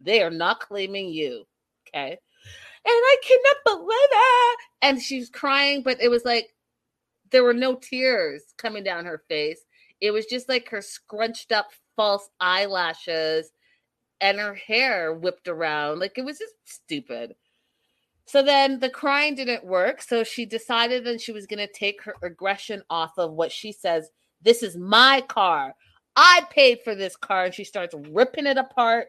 [0.00, 1.44] They are not claiming you.
[1.88, 2.10] Okay.
[2.10, 2.18] And
[2.86, 4.58] I cannot believe it.
[4.82, 6.54] And she's crying, but it was like
[7.30, 9.60] there were no tears coming down her face.
[10.00, 11.66] It was just like her scrunched up
[11.96, 13.50] false eyelashes
[14.20, 15.98] and her hair whipped around.
[15.98, 17.34] Like it was just stupid.
[18.26, 20.02] So then the crying didn't work.
[20.02, 23.72] So she decided that she was going to take her aggression off of what she
[23.72, 24.10] says
[24.42, 25.74] this is my car.
[26.14, 27.46] I paid for this car.
[27.46, 29.08] And she starts ripping it apart,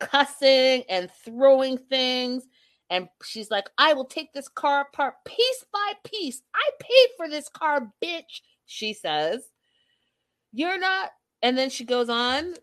[0.00, 2.44] cussing and throwing things.
[2.90, 6.42] And she's like, I will take this car apart piece by piece.
[6.54, 8.40] I paid for this car, bitch.
[8.66, 9.42] She says,
[10.54, 11.10] You're not.
[11.42, 12.54] And then she goes on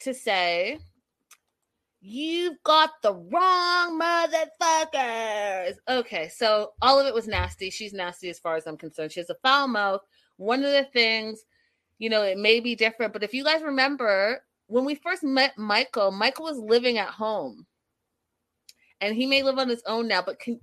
[0.00, 0.80] to say,
[2.00, 5.74] You've got the wrong motherfuckers.
[5.88, 7.70] Okay, so all of it was nasty.
[7.70, 9.12] She's nasty as far as I'm concerned.
[9.12, 10.00] She has a foul mouth.
[10.36, 11.44] One of the things,
[11.98, 15.58] you know, it may be different, but if you guys remember, when we first met
[15.58, 17.66] Michael, Michael was living at home.
[19.00, 20.60] And he may live on his own now, but can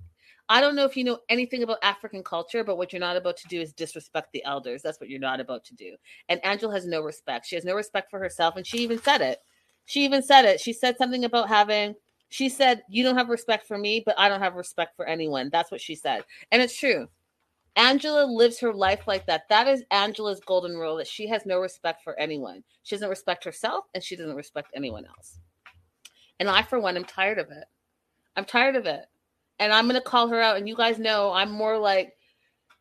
[0.48, 3.36] I don't know if you know anything about African culture, but what you're not about
[3.38, 4.80] to do is disrespect the elders.
[4.80, 5.96] That's what you're not about to do.
[6.28, 7.46] And Angela has no respect.
[7.46, 8.56] She has no respect for herself.
[8.56, 9.40] And she even said it.
[9.86, 10.60] She even said it.
[10.60, 11.96] She said something about having,
[12.28, 15.50] she said, You don't have respect for me, but I don't have respect for anyone.
[15.50, 16.22] That's what she said.
[16.52, 17.08] And it's true.
[17.74, 19.48] Angela lives her life like that.
[19.48, 22.62] That is Angela's golden rule that she has no respect for anyone.
[22.84, 25.40] She doesn't respect herself and she doesn't respect anyone else.
[26.38, 27.64] And I, for one, am tired of it.
[28.36, 29.06] I'm tired of it
[29.58, 30.56] and I'm gonna call her out.
[30.56, 32.14] And you guys know I'm more like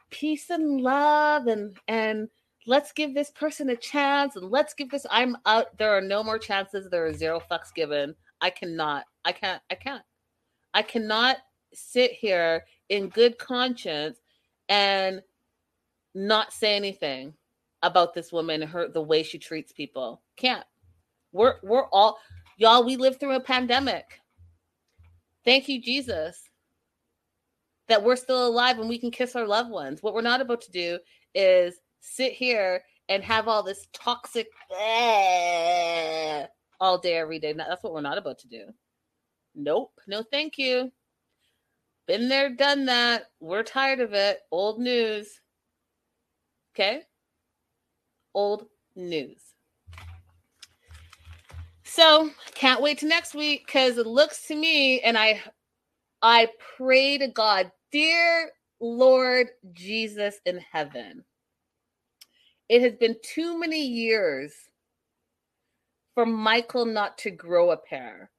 [0.10, 2.30] peace and love and and
[2.68, 6.24] let's give this person a chance and let's give this I'm out there are no
[6.24, 8.16] more chances there are zero fucks given.
[8.42, 10.04] I cannot I can't I can't.
[10.74, 11.38] I cannot
[11.74, 14.20] sit here in good conscience
[14.70, 15.22] and
[16.14, 17.34] not say anything
[17.82, 20.22] about this woman her the way she treats people.
[20.38, 20.66] Can't.
[21.32, 22.18] We're we're all
[22.58, 24.22] y'all we lived through a pandemic.
[25.44, 26.50] Thank you jesus
[27.88, 30.02] that we're still alive and we can kiss our loved ones.
[30.02, 31.00] What we're not about to do
[31.34, 34.48] is sit here and have all this toxic
[36.80, 37.54] all day, every day.
[37.54, 38.66] That's what we're not about to do.
[39.54, 39.92] Nope.
[40.08, 40.92] No, thank you.
[42.08, 43.32] Been there, done that.
[43.40, 44.40] We're tired of it.
[44.52, 45.40] Old news.
[46.74, 47.02] Okay?
[48.34, 49.40] Old news.
[51.84, 55.42] So can't wait to next week because it looks to me, and I
[56.28, 58.50] I pray to God, dear
[58.80, 61.24] Lord Jesus in heaven,
[62.68, 64.52] it has been too many years
[66.16, 68.32] for Michael not to grow a pair.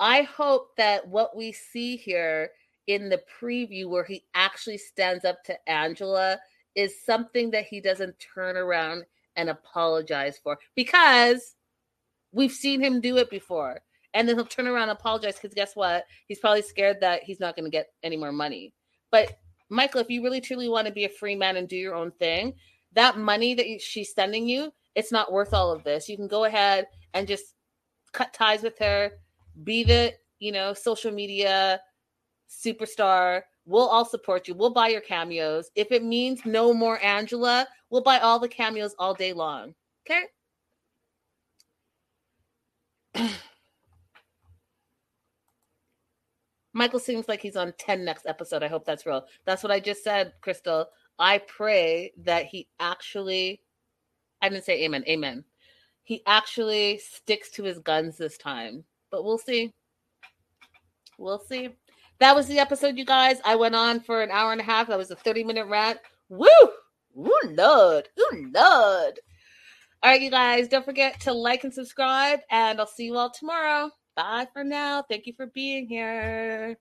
[0.00, 2.52] I hope that what we see here
[2.86, 6.38] in the preview, where he actually stands up to Angela,
[6.74, 9.04] is something that he doesn't turn around
[9.36, 11.54] and apologize for because
[12.32, 13.82] we've seen him do it before
[14.16, 16.06] and then he'll turn around and apologize because guess what?
[16.26, 18.72] He's probably scared that he's not going to get any more money.
[19.10, 19.38] But
[19.68, 22.12] Michael, if you really truly want to be a free man and do your own
[22.12, 22.54] thing,
[22.94, 26.08] that money that she's sending you, it's not worth all of this.
[26.08, 27.44] You can go ahead and just
[28.12, 29.10] cut ties with her,
[29.64, 31.78] be the you know social media
[32.48, 33.42] superstar.
[33.66, 34.54] We'll all support you.
[34.54, 35.70] We'll buy your cameos.
[35.74, 39.74] If it means no more Angela, we'll buy all the cameos all day long.
[40.08, 40.22] Okay.
[46.76, 48.62] Michael seems like he's on 10 next episode.
[48.62, 49.24] I hope that's real.
[49.46, 50.84] That's what I just said, Crystal.
[51.18, 53.62] I pray that he actually,
[54.42, 55.42] I didn't say amen, amen.
[56.02, 59.72] He actually sticks to his guns this time, but we'll see.
[61.16, 61.70] We'll see.
[62.18, 63.38] That was the episode, you guys.
[63.42, 64.88] I went on for an hour and a half.
[64.88, 65.98] That was a 30 minute rant.
[66.28, 66.46] Woo!
[67.16, 68.10] Ooh, Lord.
[68.20, 69.18] Ooh, Lord.
[70.02, 73.30] All right, you guys, don't forget to like and subscribe, and I'll see you all
[73.30, 73.90] tomorrow.
[74.16, 75.02] Bye for now.
[75.02, 76.78] Thank you for being here.